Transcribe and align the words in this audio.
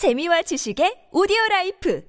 재미와 0.00 0.40
지식의 0.40 1.12
오디오 1.12 1.36
life 1.50 2.00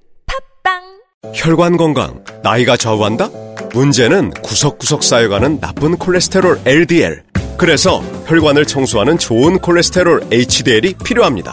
팟빵 0.64 1.34
혈관 1.34 1.76
건강, 1.76 2.24
나이가 2.42 2.74
좌우한다? 2.74 3.28
문제는 3.74 4.30
구석구석 4.30 5.02
쌓여가는 5.02 5.60
나쁜 5.60 5.98
콜레스테롤 5.98 6.62
LDL. 6.64 7.22
그래서 7.58 8.00
혈관을 8.26 8.64
청소하는 8.64 9.18
좋은 9.18 9.58
콜레스테롤 9.58 10.22
HDL이 10.32 10.94
필요합니다. 11.04 11.52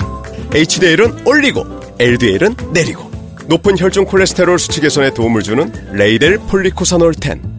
HDL은 0.53 1.27
올리고, 1.27 1.65
LDL은 1.99 2.55
내리고. 2.71 3.11
높은 3.47 3.77
혈중 3.77 4.05
콜레스테롤 4.05 4.59
수치 4.59 4.79
개선에 4.79 5.13
도움을 5.13 5.41
주는 5.41 5.69
레이델 5.91 6.37
폴리코사놀 6.37 7.15
10. 7.21 7.58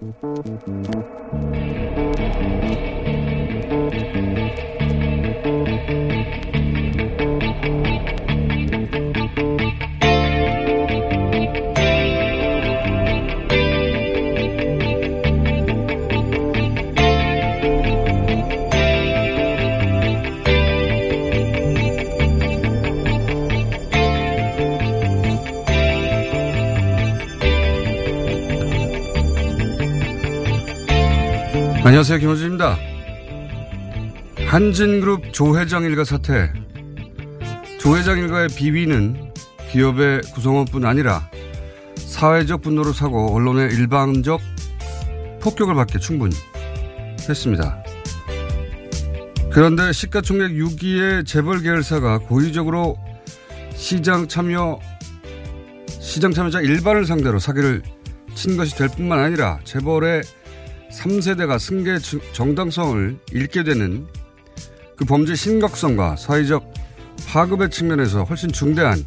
Thank 0.00 0.16
you. 0.66 1.65
안녕하세요. 31.96 32.18
김호준입니다. 32.18 32.78
한진그룹 34.48 35.32
조 35.32 35.58
회장 35.58 35.82
일가 35.84 36.04
사태. 36.04 36.52
조 37.80 37.96
회장 37.96 38.18
일가의 38.18 38.48
비위는 38.48 39.32
기업의 39.70 40.20
구성원뿐 40.34 40.84
아니라 40.84 41.30
사회적 41.96 42.60
분노를 42.60 42.92
사고 42.92 43.34
언론의 43.34 43.72
일방적 43.72 44.42
폭격을 45.40 45.74
받게 45.74 45.98
충분히 45.98 46.36
했습니다. 47.26 47.82
그런데 49.50 49.90
시가총액 49.90 50.50
6위의 50.50 51.26
재벌 51.26 51.62
계열사가 51.62 52.18
고의적으로 52.18 52.98
시장 53.74 54.28
참여, 54.28 54.80
시장 55.88 56.32
참여자 56.32 56.60
일반을 56.60 57.06
상대로 57.06 57.38
사기를 57.38 57.82
친 58.34 58.58
것이 58.58 58.76
될 58.76 58.88
뿐만 58.88 59.18
아니라 59.18 59.60
재벌의 59.64 60.24
3세대가 60.96 61.58
승계 61.58 61.98
정당성을 62.32 63.18
잃게 63.32 63.62
되는 63.62 64.06
그 64.96 65.04
범죄 65.04 65.34
심각성과 65.34 66.16
사회적 66.16 66.72
파급의 67.28 67.70
측면에서 67.70 68.24
훨씬 68.24 68.50
중대한 68.50 69.04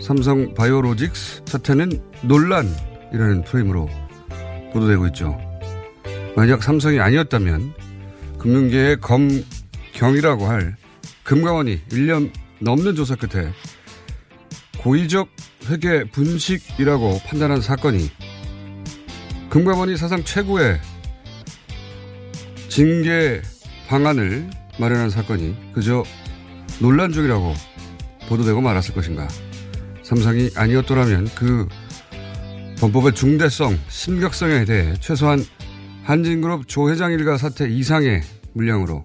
삼성 0.00 0.52
바이오로직스 0.54 1.42
사태는 1.46 2.02
논란이라는 2.22 3.44
프레임으로 3.44 3.88
보도되고 4.72 5.06
있죠. 5.08 5.38
만약 6.36 6.62
삼성이 6.62 6.98
아니었다면 7.00 7.72
금융계의 8.38 8.98
검경이라고 9.00 10.46
할 10.46 10.76
금감원이 11.22 11.82
1년 11.90 12.32
넘는 12.60 12.94
조사 12.94 13.14
끝에 13.14 13.52
고의적 14.78 15.28
회계 15.68 16.04
분식이라고 16.04 17.20
판단한 17.26 17.60
사건이 17.60 18.10
금감원이 19.50 19.96
사상 19.96 20.22
최고의 20.22 20.80
징계 22.68 23.42
방안을 23.88 24.48
마련한 24.78 25.10
사건이 25.10 25.72
그저 25.72 26.04
논란 26.78 27.10
중이라고 27.10 27.52
보도되고 28.28 28.60
말았을 28.60 28.94
것인가. 28.94 29.26
삼성이 30.04 30.50
아니었더라면 30.54 31.28
그 31.34 31.66
범법의 32.78 33.14
중대성, 33.16 33.76
심각성에 33.88 34.64
대해 34.66 34.94
최소한 35.00 35.44
한진그룹 36.04 36.68
조 36.68 36.88
회장 36.88 37.10
일가 37.10 37.36
사태 37.36 37.68
이상의 37.68 38.22
물량으로 38.52 39.04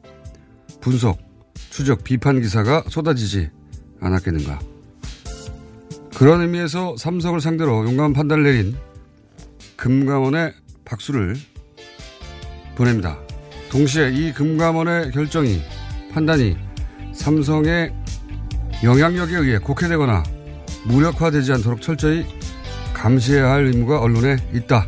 분석, 0.80 1.18
추적, 1.72 2.04
비판 2.04 2.40
기사가 2.40 2.84
쏟아지지 2.88 3.50
않았겠는가. 4.00 4.60
그런 6.16 6.42
의미에서 6.42 6.98
삼성을 6.98 7.42
상대로 7.42 7.84
용감한 7.84 8.14
판단을 8.14 8.44
내린 8.44 8.76
금감원의 9.78 10.54
박수를 10.86 11.36
보냅니다. 12.76 13.18
동시에 13.70 14.12
이 14.12 14.32
금감원의 14.34 15.12
결정이 15.12 15.62
판단이 16.14 16.58
삼성의 17.14 17.94
영향력에 18.84 19.36
의해 19.36 19.58
곡해되거나 19.58 20.24
무력화되지 20.86 21.54
않도록 21.54 21.82
철저히 21.82 22.26
감시해야 22.94 23.50
할 23.50 23.66
의무가 23.66 24.00
언론에 24.00 24.38
있다. 24.54 24.88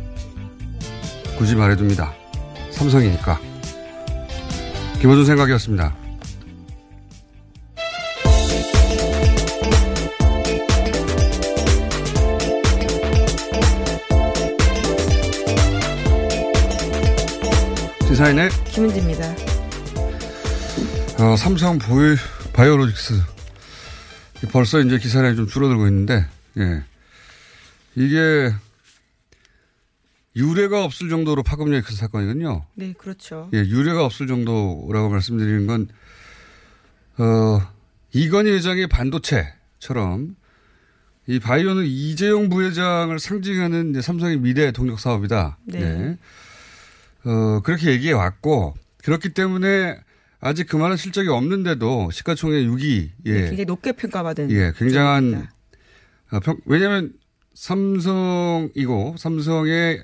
굳이 1.36 1.54
말해둡니다. 1.54 2.12
삼성이니까. 2.70 3.40
김호준 5.00 5.24
생각이었습니다. 5.24 6.07
시사인의 18.18 18.48
김은지입니다. 18.72 19.30
어, 21.20 21.36
삼성 21.36 21.78
보이, 21.78 22.16
바이오로직스. 22.52 23.14
벌써 24.50 24.80
이제 24.80 24.98
기사량이 24.98 25.36
좀 25.36 25.46
줄어들고 25.46 25.86
있는데, 25.86 26.26
예. 26.56 26.82
이게 27.94 28.52
유례가 30.34 30.82
없을 30.84 31.08
정도로 31.08 31.44
파급력이 31.44 31.86
큰 31.86 31.94
사건이거든요. 31.94 32.64
네, 32.74 32.92
그렇죠. 32.98 33.50
예, 33.54 33.58
유례가 33.58 34.04
없을 34.04 34.26
정도라고 34.26 35.10
말씀드리는 35.10 35.68
건, 35.68 35.86
어, 37.18 37.60
이건희 38.12 38.50
회장의 38.50 38.88
반도체처럼 38.88 40.34
이 41.28 41.38
바이오는 41.38 41.84
이재용 41.86 42.48
부회장을 42.48 43.16
상징하는 43.16 44.02
삼성의 44.02 44.38
미래 44.38 44.72
동력 44.72 44.98
사업이다. 44.98 45.58
네. 45.66 45.78
네. 45.78 46.18
어, 47.28 47.60
그렇게 47.60 47.90
얘기해 47.90 48.12
왔고, 48.12 48.74
그렇기 49.04 49.34
때문에 49.34 49.98
아직 50.40 50.66
그만한 50.66 50.96
실적이 50.96 51.28
없는데도 51.28 52.10
시가총액 52.10 52.66
6위, 52.68 53.10
예. 53.26 53.32
네, 53.32 53.40
굉장히 53.40 53.64
높게 53.66 53.92
평가받은. 53.92 54.50
예, 54.50 54.72
굉장한, 54.76 55.22
제목입니다. 55.24 55.54
어, 56.32 56.40
평, 56.40 56.56
왜냐면 56.64 57.12
삼성이고, 57.54 59.16
삼성의, 59.18 60.02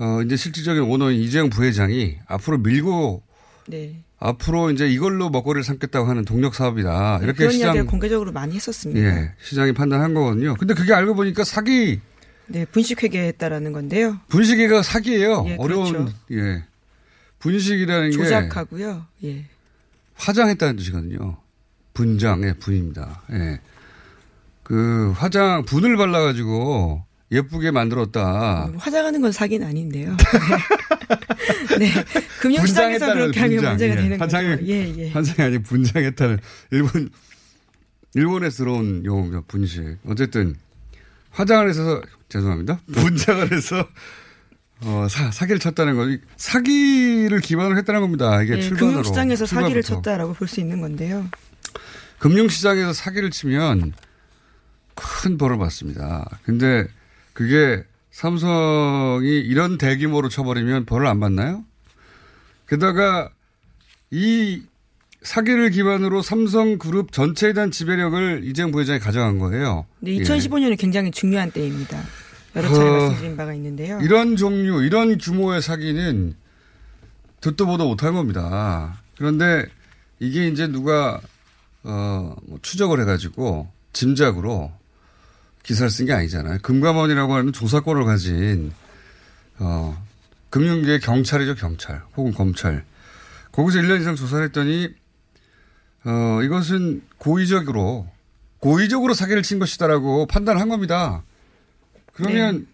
어, 0.00 0.22
이제 0.22 0.34
실질적인 0.34 0.82
오너인 0.82 1.20
이재용 1.20 1.50
부회장이 1.50 2.18
앞으로 2.26 2.58
밀고, 2.58 3.22
네. 3.68 4.02
앞으로 4.18 4.70
이제 4.70 4.88
이걸로 4.88 5.30
먹거리를 5.30 5.62
삼겠다고 5.62 6.08
하는 6.08 6.24
동력 6.24 6.54
사업이다. 6.56 7.18
네, 7.18 7.24
이렇게 7.24 7.38
그런 7.38 7.52
시장, 7.52 7.66
이야기를 7.68 7.86
공개적으로 7.86 8.32
많이 8.32 8.56
했었습니다. 8.56 9.00
예, 9.00 9.34
시장이 9.40 9.72
판단한 9.72 10.14
거거든요. 10.14 10.56
근데 10.58 10.74
그게 10.74 10.92
알고 10.92 11.14
보니까 11.14 11.44
사기, 11.44 12.00
네, 12.50 12.64
분식회계했다라는 12.64 13.72
건데요. 13.72 14.18
분식이가 14.28 14.82
사기예요. 14.82 15.44
예, 15.46 15.56
어려운, 15.58 15.92
그렇죠. 15.92 16.12
예. 16.32 16.64
분식이라는 17.38 18.10
게 18.10 18.16
조작하고요. 18.16 19.06
예. 19.24 19.46
화장했다는 20.14 20.76
뜻이거든요. 20.76 21.36
분장의 21.94 22.58
분입니다. 22.58 23.22
예. 23.32 23.60
그 24.64 25.12
화장 25.16 25.64
분을 25.64 25.96
발라 25.96 26.20
가지고 26.20 27.04
예쁘게 27.30 27.70
만들었다. 27.70 28.70
화장하는 28.76 29.20
건 29.20 29.30
사기는 29.30 29.66
아닌데요. 29.66 30.16
네. 31.78 31.90
금융시장에서 32.40 33.14
그렇게 33.14 33.40
하면 33.40 33.56
분장. 33.56 33.72
문제가 33.72 33.94
예. 33.94 33.96
되는 33.96 34.20
화장이, 34.20 34.48
거죠. 34.48 34.66
예, 34.66 34.94
예. 34.98 35.10
화장이 35.10 35.46
아니고 35.46 35.62
분장했다는 35.62 36.38
일본 36.72 37.10
일본에서 38.14 38.64
들어온 38.64 39.04
용어입니다. 39.04 39.42
분식. 39.46 39.98
어쨌든 40.06 40.56
화장을 41.30 41.68
해서 41.68 42.02
죄송합니다. 42.30 42.80
분장을 42.92 43.52
해서 43.52 43.86
어, 44.82 45.06
사, 45.10 45.30
사기를 45.30 45.58
쳤다는 45.58 45.94
거, 45.96 46.06
사기를 46.36 47.40
기반으로 47.40 47.76
했다는 47.76 48.00
겁니다. 48.00 48.42
이게 48.42 48.56
예, 48.56 48.62
출발으로. 48.62 48.88
금융시장에서 48.92 49.44
사기를 49.44 49.82
출발부터. 49.82 50.10
쳤다라고 50.10 50.32
볼 50.32 50.48
수 50.48 50.60
있는 50.60 50.80
건데요. 50.80 51.28
금융시장에서 52.18 52.92
사기를 52.94 53.30
치면 53.30 53.92
큰 54.94 55.36
벌을 55.38 55.58
받습니다. 55.58 56.28
근데 56.42 56.86
그게 57.34 57.82
삼성이 58.10 59.38
이런 59.40 59.76
대규모로 59.78 60.28
쳐버리면 60.28 60.84
벌을 60.86 61.06
안 61.06 61.20
받나요? 61.20 61.64
게다가 62.68 63.30
이 64.10 64.62
사기를 65.22 65.70
기반으로 65.70 66.22
삼성그룹 66.22 67.12
전체에 67.12 67.52
대한 67.52 67.70
지배력을 67.70 68.40
이재용 68.44 68.70
부회장이 68.72 68.98
가져간 68.98 69.38
거예요. 69.38 69.86
네, 70.00 70.16
예. 70.16 70.22
2015년은 70.22 70.78
굉장히 70.78 71.10
중요한 71.10 71.50
때입니다. 71.50 72.02
여러 72.56 72.68
차례 72.68 72.88
어, 72.88 72.92
말씀드린 72.92 73.36
바가 73.36 73.54
있는데요. 73.54 73.98
이런 74.02 74.36
종류, 74.36 74.82
이런 74.82 75.18
규모의 75.18 75.62
사기는 75.62 76.34
듣도 77.40 77.66
보도 77.66 77.86
못한 77.88 78.14
겁니다. 78.14 79.00
그런데 79.16 79.66
이게 80.18 80.48
이제 80.48 80.66
누가, 80.66 81.20
어, 81.84 82.36
뭐 82.42 82.58
추적을 82.62 83.00
해가지고 83.00 83.70
짐작으로 83.92 84.72
기사를 85.62 85.90
쓴 85.90 86.06
게 86.06 86.12
아니잖아요. 86.12 86.58
금감원이라고 86.62 87.34
하는 87.34 87.52
조사권을 87.52 88.04
가진, 88.04 88.72
어, 89.58 90.02
금융계 90.50 90.98
경찰이죠, 90.98 91.54
경찰. 91.54 92.02
혹은 92.16 92.32
검찰. 92.32 92.84
거기서 93.52 93.78
1년 93.80 94.00
이상 94.00 94.16
조사를 94.16 94.44
했더니, 94.46 94.88
어, 96.04 96.40
이것은 96.42 97.02
고의적으로, 97.18 98.08
고의적으로 98.58 99.14
사기를 99.14 99.42
친 99.42 99.58
것이다라고 99.58 100.26
판단한 100.26 100.68
겁니다. 100.68 101.22
그러면 102.20 102.66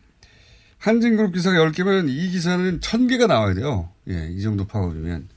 한진그룹 0.78 1.32
기사가 1.34 1.56
10개면 1.70 2.08
이 2.08 2.30
기사는 2.30 2.80
1000개가 2.80 3.26
나와야 3.26 3.54
돼요. 3.54 3.88
예, 4.08 4.28
이 4.30 4.42
정도 4.42 4.66
파고들면. 4.66 5.28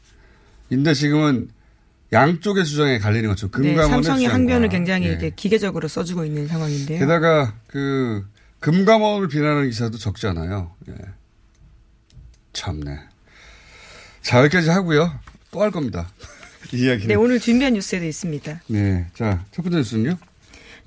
근데 0.69 0.93
지금은 0.93 1.49
양쪽의 2.11 2.65
주장에 2.65 2.97
갈리는 2.99 3.29
거죠. 3.29 3.47
네, 3.47 3.51
금감원의 3.51 3.89
삼성이 3.89 4.19
주장과. 4.21 4.33
항변을 4.35 4.69
굉장히 4.69 5.07
예. 5.07 5.13
이제 5.13 5.31
기계적으로 5.35 5.87
써주고 5.87 6.25
있는 6.25 6.47
상황인데요. 6.47 6.99
게다가 6.99 7.53
그 7.67 8.25
금감원을 8.59 9.27
비난하는 9.27 9.69
기사도 9.69 9.97
적지 9.97 10.27
않아요. 10.27 10.75
예. 10.89 10.93
참네. 12.53 12.99
자, 14.21 14.39
여기까지 14.39 14.69
하고요. 14.69 15.17
또 15.51 15.61
할 15.61 15.71
겁니다. 15.71 16.09
이 16.73 16.83
이야기는. 16.85 17.07
네, 17.07 17.15
오늘 17.15 17.39
준비한 17.39 17.73
뉴스에도 17.73 18.05
있습니다. 18.05 18.61
네. 18.67 19.07
자, 19.15 19.43
첫 19.51 19.61
번째 19.63 19.77
뉴스는요? 19.77 20.17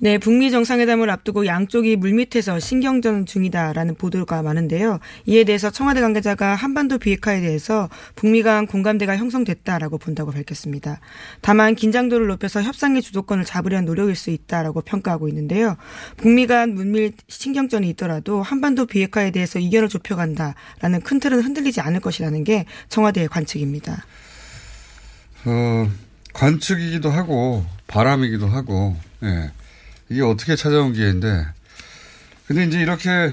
네, 0.02 0.18
북미 0.18 0.50
정상회담을 0.50 1.10
앞두고 1.10 1.46
양쪽이 1.46 1.94
물밑에서 1.94 2.58
신경전 2.58 3.24
중이다라는 3.24 3.94
보도가 3.94 4.42
많은데요. 4.42 4.98
이에 5.26 5.44
대해서 5.44 5.70
청와대 5.70 6.00
관계자가 6.00 6.56
한반도 6.56 6.98
비핵화에 6.98 7.40
대해서 7.40 7.88
북미 8.16 8.42
간 8.42 8.66
공감대가 8.66 9.16
형성됐다라고 9.16 9.98
본다고 9.98 10.32
밝혔습니다. 10.32 10.98
다만 11.40 11.76
긴장도를 11.76 12.26
높여서 12.26 12.62
협상의 12.62 13.00
주도권을 13.00 13.44
잡으려는 13.44 13.84
노력일 13.84 14.16
수 14.16 14.30
있다라고 14.30 14.80
평가하고 14.80 15.28
있는데요. 15.28 15.76
북미 16.16 16.48
간 16.48 16.74
물밀 16.74 17.12
신경전이 17.28 17.88
있더라도 17.90 18.42
한반도 18.42 18.86
비핵화에 18.86 19.30
대해서 19.30 19.60
이견을 19.60 19.88
좁혀간다라는 19.88 21.02
큰 21.04 21.20
틀은 21.20 21.42
흔들리지 21.42 21.80
않을 21.80 22.00
것이라는 22.00 22.42
게 22.42 22.64
청와대의 22.88 23.28
관측입니다. 23.28 24.04
어, 25.44 25.88
관측이기도 26.32 27.08
하고, 27.08 27.64
바람이기도 27.86 28.48
하고, 28.48 28.96
예. 29.22 29.52
이게 30.12 30.20
어떻게 30.20 30.56
찾아온 30.56 30.92
기회인데. 30.92 31.46
근데 32.46 32.64
이제 32.66 32.80
이렇게 32.82 33.32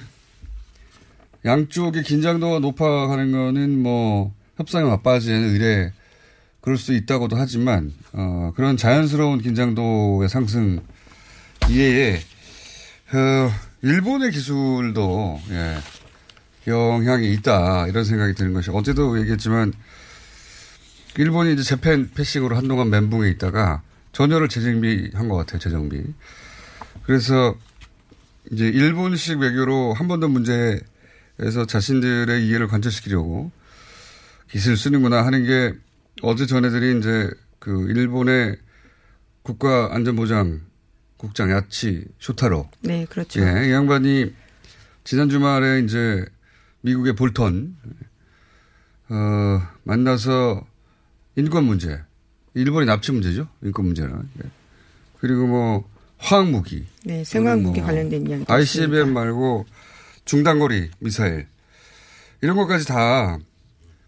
양쪽의 1.44 2.04
긴장도가 2.04 2.60
높아가는 2.60 3.32
거는 3.32 3.84
뭐, 3.84 4.34
협상에 4.56 4.90
맞빠지는 4.90 5.50
의뢰, 5.50 5.92
그럴 6.62 6.78
수 6.78 6.94
있다고도 6.94 7.36
하지만, 7.36 7.94
어, 8.14 8.54
그런 8.56 8.78
자연스러운 8.78 9.42
긴장도의 9.42 10.30
상승 10.30 10.82
이외에, 11.70 12.16
어, 13.14 13.52
일본의 13.82 14.32
기술도, 14.32 15.42
예, 15.52 15.78
영향이 16.68 17.34
있다, 17.34 17.88
이런 17.88 18.06
생각이 18.06 18.36
드는 18.36 18.54
것이, 18.54 18.70
어제도 18.72 19.20
얘기했지만, 19.20 19.74
일본이 21.18 21.54
이제 21.54 21.64
재팬 21.64 22.12
패싱으로 22.14 22.56
한동안 22.56 22.90
멘붕에 22.90 23.30
있다가 23.32 23.82
전열을 24.14 24.48
재정비한 24.48 25.28
것 25.28 25.36
같아요, 25.36 25.60
재정비. 25.60 26.04
그래서 27.10 27.56
이제 28.52 28.68
일본식 28.68 29.40
외교로 29.40 29.94
한 29.94 30.08
번 30.08 30.20
더 30.20 30.28
문제에서 30.28 31.66
자신들의 31.68 32.46
이해를 32.48 32.68
관철시키려고 32.68 33.52
기술을 34.52 34.78
쓰는구나 34.78 35.26
하는 35.26 35.44
게 35.44 35.74
어제 36.22 36.46
전해드린 36.46 37.00
이제 37.00 37.30
그 37.58 37.90
일본의 37.90 38.58
국가안전보장 39.42 40.62
국장 41.18 41.50
야치 41.52 42.06
쇼타로. 42.20 42.70
네, 42.82 43.06
그렇죠. 43.10 43.42
예, 43.42 43.68
이 43.68 43.72
양반이 43.72 44.34
지난 45.04 45.30
주말에 45.30 45.80
이제 45.80 46.24
미국의 46.82 47.16
볼턴, 47.16 47.76
어, 49.10 49.62
만나서 49.84 50.66
인권 51.36 51.64
문제, 51.66 52.00
일본의 52.54 52.86
납치 52.86 53.12
문제죠. 53.12 53.48
인권 53.64 53.86
문제는. 53.86 54.30
예. 54.44 54.50
그리고 55.20 55.48
뭐, 55.48 55.90
화학무기. 56.20 56.86
네, 57.06 57.24
생화무기 57.24 57.80
뭐 57.80 57.88
관련된 57.88 58.28
이야기. 58.28 58.46
ICBM 58.48 59.14
말고 59.14 59.66
중단거리 60.26 60.92
미사일. 61.00 61.48
이런 62.42 62.56
것까지 62.56 62.86
다 62.86 63.40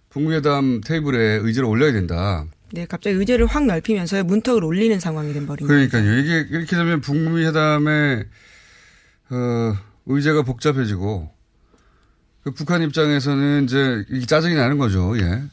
북미회담 0.09 0.81
테이블에 0.85 1.39
의지를 1.41 1.67
올려야 1.67 1.93
된다. 1.93 2.45
네, 2.73 2.85
갑자기 2.85 3.15
의제를 3.15 3.47
확 3.47 3.65
넓히면서 3.65 4.23
문턱을 4.23 4.63
올리는 4.63 4.97
상황이 4.99 5.33
된 5.33 5.45
버린 5.45 5.67
그러니까요. 5.67 6.17
이게 6.19 6.45
이렇게 6.49 6.75
되면 6.75 7.01
북미 7.01 7.45
회담의 7.45 8.25
어, 9.29 9.73
의제가 10.05 10.43
복잡해지고 10.43 11.29
그 12.43 12.51
북한 12.51 12.81
입장에서는 12.81 13.65
이제 13.65 14.25
짜증이 14.25 14.55
나는 14.55 14.77
거죠. 14.77 15.17
예. 15.17 15.43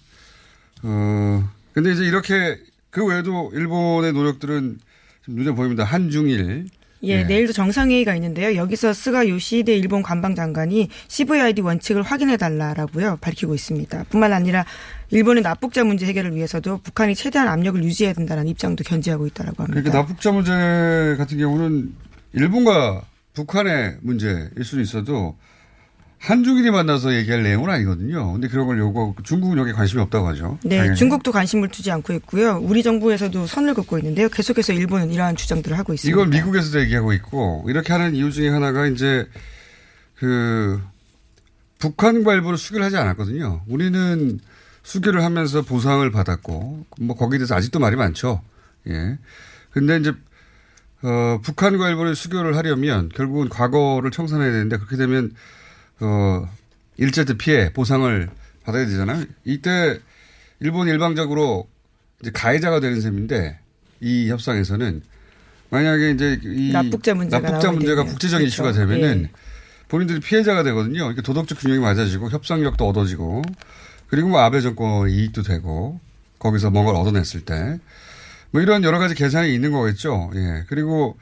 어, 0.83 1.51
근데 1.73 1.93
이제 1.93 2.05
이렇게 2.05 2.59
그 2.91 3.05
외에도 3.05 3.51
일본의 3.53 4.13
노력들은 4.13 4.79
좀 4.87 4.88
눈에 5.29 5.53
보입니다. 5.53 5.85
한중일. 5.85 6.67
예, 7.05 7.09
예. 7.09 7.25
내일도 7.25 7.53
정상회의가 7.53 8.17
있는데요. 8.17 8.57
여기서 8.57 8.93
스가 8.93 9.29
요시히데 9.29 9.77
일본 9.77 10.03
관방장관이 10.03 10.89
CVID 11.07 11.61
원칙을 11.61 12.03
확인해달라라고요 12.03 13.19
밝히고 13.21 13.55
있습니다. 13.55 14.05
뿐만 14.09 14.33
아니라 14.33 14.65
일본의 15.11 15.45
납북자 15.45 15.85
문제 15.85 16.07
해결을 16.07 16.35
위해서도 16.35 16.79
북한이 16.79 17.15
최대한 17.15 17.47
압력을 17.47 17.83
유지해야 17.85 18.15
된다는 18.15 18.49
입장도 18.49 18.83
견지하고 18.83 19.29
있다라고 19.29 19.63
합니다. 19.63 19.81
그러니까 19.81 19.97
납북자 19.97 20.33
문제 20.33 21.15
같은 21.17 21.39
경우는 21.39 21.95
일본과 22.33 23.03
북한의 23.35 23.99
문제일 24.01 24.51
수는 24.65 24.83
있어도 24.83 25.37
한중일이 26.19 26.71
만나서 26.71 27.15
얘기할 27.15 27.43
내용은 27.43 27.71
아니거든요. 27.71 28.33
근데 28.33 28.49
그런 28.49 28.67
걸 28.67 28.79
요구하고 28.79 29.15
중국은 29.23 29.57
여기에 29.59 29.73
관심이 29.73 30.03
없다고 30.03 30.27
하죠. 30.29 30.59
네, 30.65 30.79
당연히. 30.79 30.97
중국도 30.97 31.31
관심을 31.31 31.69
두지 31.69 31.91
않고 31.93 32.13
있고요. 32.15 32.59
우리 32.61 32.83
정부에서도 32.83 33.47
선을 33.47 33.75
긋고 33.75 33.99
있는데요. 33.99 34.29
계속해서 34.29 34.73
일본은 34.73 35.11
이러한 35.13 35.37
주장들을 35.37 35.79
하고 35.79 35.95
있습니다. 35.95 36.15
이걸 36.15 36.29
미국에서도 36.29 36.81
얘기하고 36.81 37.13
있고 37.15 37.65
이렇게 37.69 37.93
하는 37.93 38.15
이유 38.15 38.33
중에 38.33 38.49
하나가 38.49 38.87
이제 38.87 39.29
그 40.17 40.81
북한과 41.79 42.35
일본을 42.35 42.59
수교를 42.59 42.85
하지 42.85 42.97
않았거든요. 42.97 43.63
우리는 43.69 44.41
수교를 44.83 45.23
하면서 45.23 45.63
보상을 45.63 46.11
받았고 46.11 46.87
뭐 47.01 47.17
거기에 47.17 47.39
대해서 47.39 47.55
아직도 47.55 47.79
말이 47.79 47.95
많죠. 47.95 48.43
예. 48.89 49.19
근데 49.71 49.99
이제 49.99 50.13
어 51.03 51.39
북한과 51.45 51.89
일본의 51.91 52.17
수교를 52.17 52.57
하려면 52.57 53.09
결국은 53.15 53.49
과거를 53.49 54.11
청산해야 54.11 54.51
되는데 54.51 54.79
그렇게 54.79 54.97
되면 54.97 55.33
어 56.01 56.49
일제 56.97 57.25
때 57.25 57.35
피해 57.37 57.73
보상을 57.73 58.29
받아야 58.65 58.87
되잖아요. 58.87 59.25
이때 59.45 59.99
일본이 60.61 60.91
일방적으로 60.91 61.69
이제 62.21 62.31
가해자가 62.31 62.81
되는 62.81 63.01
셈인데 63.01 63.59
이 64.01 64.29
협상에서는 64.31 65.03
만약에 65.71 66.11
이제 66.13 66.41
이 66.43 66.73
납북자 66.73 67.15
문제가 67.15 67.41
납북자 67.43 67.73
문제가. 67.73 68.05
국제적 68.05 68.39
그렇죠. 68.39 68.47
이슈가 68.49 68.73
되면은 68.73 69.23
예. 69.25 69.31
본인들이 69.89 70.21
피해자가 70.21 70.63
되거든요. 70.65 71.07
이렇게 71.07 71.23
도덕적 71.23 71.59
균형이 71.61 71.81
맞아지고 71.81 72.31
협상력도 72.31 72.87
얻어지고 72.89 73.43
그리고 74.09 74.29
뭐 74.29 74.41
아베 74.41 74.61
정권 74.61 75.09
이익도 75.11 75.43
되고 75.43 76.01
거기서 76.39 76.71
뭔가를 76.71 76.99
얻어냈을 77.01 77.43
때 77.43 77.79
뭐 78.51 78.63
이런 78.63 78.83
여러 78.85 78.99
가지 78.99 79.15
계산이 79.15 79.53
있는 79.55 79.73
거겠죠. 79.73 80.31
예. 80.35 80.65
그리고 80.69 81.19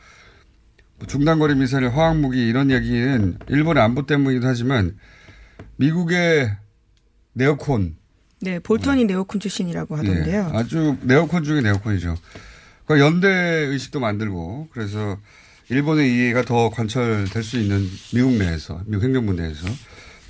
중단거리 1.06 1.54
미사일 1.54 1.88
화학무기 1.88 2.46
이런 2.48 2.70
얘기는 2.70 3.38
일본의 3.48 3.82
안보 3.82 4.06
때문이기도 4.06 4.46
하지만 4.46 4.96
미국의 5.76 6.50
네오콘. 7.34 7.96
네, 8.40 8.58
볼턴이 8.58 9.04
네. 9.04 9.14
네오콘 9.14 9.40
출신이라고 9.40 9.96
하던데요. 9.96 10.50
예, 10.52 10.56
아주 10.56 10.96
네오콘 11.02 11.44
중에 11.44 11.60
네오콘이죠. 11.60 12.16
그 12.86 13.00
연대 13.00 13.28
의식도 13.28 14.00
만들고 14.00 14.68
그래서 14.72 15.18
일본의 15.68 16.12
이해가 16.12 16.42
더 16.42 16.70
관철될 16.70 17.42
수 17.42 17.58
있는 17.58 17.86
미국 18.14 18.32
내에서 18.32 18.80
미국 18.86 19.04
행정부 19.04 19.32
내에서 19.32 19.66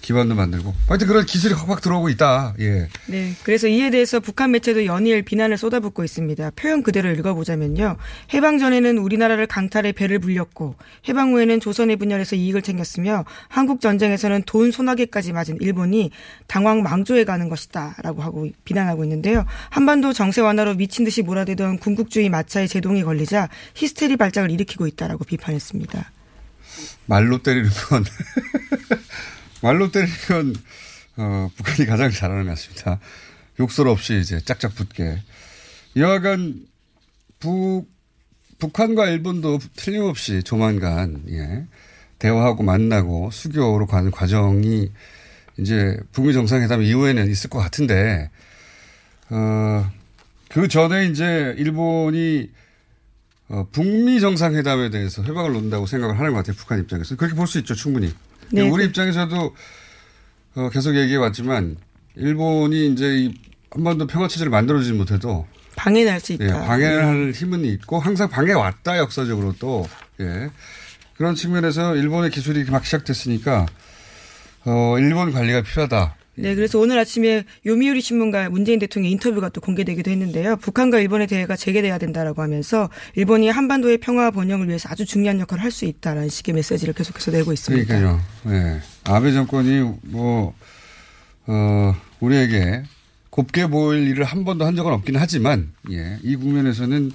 기반도 0.07 0.37
만들고. 0.37 0.73
하여튼 0.87 1.09
그런 1.09 1.27
기술이 1.27 1.53
확확 1.53 1.81
들어오고 1.81 2.11
있다. 2.11 2.55
예. 2.61 2.89
네. 3.07 3.33
그래서 3.43 3.67
이에 3.67 3.91
대해서 3.91 4.21
북한 4.21 4.53
매체도 4.53 4.87
연일 4.87 5.23
비난을 5.23 5.59
쏟아붓고 5.59 6.05
있습니다. 6.05 6.53
표현 6.55 6.85
그대로 6.85 7.11
읽어보자면요. 7.11 7.97
해방 8.33 8.59
전에는 8.61 8.99
우리나라를 8.99 9.49
강탈해 9.49 9.91
배를 9.91 10.21
불렸고 10.21 10.77
해방 11.09 11.33
후에는 11.33 11.59
조선의 11.59 11.97
분열에서 11.97 12.37
이익을 12.37 12.63
챙겼으며 12.63 13.25
한국 13.49 13.81
전쟁에서는 13.81 14.45
돈 14.47 14.71
소나기까지 14.71 15.33
맞은 15.33 15.59
일본이 15.61 16.13
당황 16.47 16.85
망조해 16.85 17.25
가는 17.25 17.49
것이다라고 17.49 18.23
하고 18.23 18.49
비난하고 18.65 19.03
있는데요. 19.03 19.45
한반도 19.71 20.13
정세 20.13 20.41
완화로 20.41 20.75
미친 20.75 21.05
듯이 21.05 21.23
몰아대던 21.23 21.81
군국주의 21.81 22.29
마차에 22.29 22.69
제동이 22.69 23.03
걸리자 23.03 23.49
히스테리 23.75 24.17
발작을 24.19 24.53
일으키고 24.53 24.87
있다라고 24.87 25.25
비판했습니다. 25.25 26.13
말로 27.07 27.39
때리는 27.43 27.69
건 27.89 28.05
말로 29.63 29.91
때리면 29.91 30.55
어, 31.17 31.51
북한이 31.57 31.87
가장 31.87 32.11
잘하는 32.11 32.45
것 32.45 32.51
같습니다. 32.51 33.01
욕설 33.59 33.89
없이 33.89 34.19
이제 34.21 34.41
짝짝 34.41 34.75
붙게. 34.75 35.23
여하간 35.97 36.67
북 37.41 37.87
북한과 38.59 39.09
일본도 39.09 39.59
틀림없이 39.77 40.43
조만간 40.43 41.23
예, 41.31 41.67
대화하고 42.19 42.63
만나고 42.63 43.31
수교로 43.31 43.87
가는 43.87 44.11
과정이 44.11 44.91
이제 45.59 45.97
북미 46.13 46.33
정상회담 46.33 46.83
이후에는 46.83 47.31
있을 47.31 47.51
것 47.51 47.59
같은데 47.59 48.31
어, 49.31 49.91
그 50.49 50.69
전에 50.69 51.07
이제 51.07 51.55
일본이 51.59 52.51
어, 53.49 53.67
북미 53.73 54.21
정상회담에 54.21 54.91
대해서 54.91 55.23
회박을 55.23 55.53
놓는다고 55.53 55.87
생각을 55.87 56.19
하는 56.19 56.33
것 56.33 56.39
같아요. 56.39 56.57
북한 56.57 56.81
입장에서. 56.81 57.17
그렇게 57.17 57.35
볼 57.35 57.47
수 57.47 57.59
있죠. 57.59 57.75
충분히. 57.75 58.13
네. 58.53 58.69
우리 58.69 58.85
그 58.85 58.89
입장에서도 58.89 59.55
어, 60.57 60.71
계속 60.71 60.97
얘기해 60.97 61.17
왔지만 61.17 61.77
일본이 62.15 62.89
이제 62.89 63.31
한번도 63.71 64.07
평화 64.07 64.29
체제를 64.29 64.51
만들어주지 64.51 64.93
못해도 64.93 65.47
방해를 65.77 66.11
할수 66.13 66.33
있다. 66.33 66.45
예, 66.45 66.67
방해할 66.67 67.27
네. 67.27 67.39
힘은 67.39 67.65
있고 67.67 67.99
항상 68.01 68.29
방해 68.29 68.53
왔다 68.53 68.97
역사적으로 68.99 69.55
또 69.59 69.87
예. 70.21 70.51
그런 71.17 71.35
측면에서 71.35 71.97
일본의 71.97 72.31
기술이 72.31 72.65
막 72.65 72.85
시작됐으니까 72.85 73.67
어, 74.65 74.97
일본 74.99 75.33
관리가 75.33 75.63
필요하다. 75.63 76.15
네, 76.39 76.55
그래서 76.55 76.79
오늘 76.79 76.99
아침에 76.99 77.45
요미우리 77.65 78.01
신문과 78.01 78.51
문재인 78.51 78.79
대통령 78.79 79.11
인터뷰가 79.11 79.49
또 79.49 79.61
공개되기도 79.61 80.11
했는데요. 80.11 80.57
북한과 80.57 81.01
일본의 81.01 81.27
대화가 81.29 81.57
재개돼야 81.57 81.99
된다라고 81.99 82.43
하면서 82.43 82.91
일본이 83.15 83.49
한반도의 83.49 83.99
평화 83.99 84.31
번영을 84.31 84.69
위해서 84.69 84.89
아주 84.91 85.07
중요한 85.07 85.41
역할을 85.41 85.63
할 85.65 85.77
수 85.77 85.85
있다라는 85.85 86.31
식의 86.31 86.55
메시지를 86.55 86.95
계속해서 86.95 87.31
내고 87.33 87.53
있습니다. 87.53 87.87
그러니까요. 87.87 88.21
네. 88.45 88.81
아베 89.05 89.33
정권이 89.33 89.99
뭐, 90.05 90.55
어, 91.47 91.95
우리에게 92.21 92.83
곱게 93.29 93.67
보일 93.67 94.09
일을 94.09 94.25
한 94.25 94.45
번도 94.45 94.65
한 94.65 94.75
적은 94.75 94.93
없긴 94.93 95.17
하지만, 95.17 95.73
예, 95.91 96.19
이 96.23 96.37
국면에서는 96.37 97.13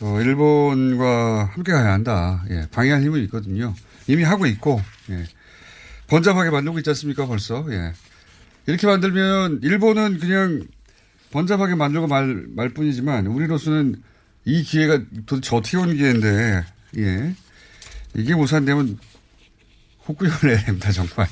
어, 0.00 0.20
일본과 0.20 1.50
함께 1.52 1.72
가야 1.72 1.92
한다. 1.92 2.44
예, 2.50 2.66
방해할 2.70 3.02
힘은 3.02 3.22
있거든요. 3.24 3.74
이미 4.06 4.22
하고 4.22 4.46
있고, 4.46 4.80
예. 5.10 5.24
번잡하게 6.06 6.50
만들고 6.50 6.78
있지 6.78 6.90
않습니까, 6.90 7.26
벌써? 7.26 7.66
예. 7.70 7.92
이렇게 8.68 8.86
만들면 8.86 9.60
일본은 9.62 10.18
그냥 10.18 10.62
번잡하게 11.30 11.74
만들고 11.74 12.06
말, 12.06 12.44
말 12.54 12.68
뿐이지만 12.68 13.26
우리로서는 13.26 14.02
이 14.44 14.62
기회가 14.62 15.00
도대체 15.24 15.56
어떻게 15.56 15.78
온 15.78 15.96
기회인데, 15.96 16.64
예. 16.98 17.34
이게 18.14 18.34
무산되면 18.34 18.98
혹구형을 20.06 20.38
내야 20.42 20.64
됩니다, 20.66 20.92
정말. 20.92 21.26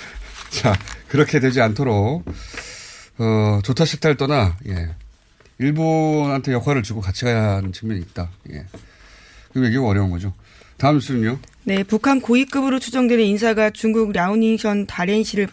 자, 0.48 0.74
그렇게 1.08 1.40
되지 1.40 1.60
않도록, 1.60 2.24
어, 3.18 3.60
좋다 3.62 3.84
싫다를 3.84 4.16
떠나, 4.16 4.56
예. 4.66 4.88
일본한테 5.58 6.52
역할을 6.54 6.82
주고 6.82 7.02
같이 7.02 7.26
가야 7.26 7.56
하는 7.56 7.70
측면이 7.70 8.00
있다. 8.00 8.30
예. 8.52 8.64
그 9.52 9.62
얘기가 9.62 9.84
어려운 9.84 10.08
거죠. 10.08 10.32
다음 10.78 10.94
뉴스는요? 10.94 11.38
네, 11.64 11.82
북한 11.82 12.22
고위급으로 12.22 12.78
추정되는 12.78 13.22
인사가 13.22 13.68
중국 13.68 14.12
랴오닝션 14.12 14.86
다렌시를 14.86 15.48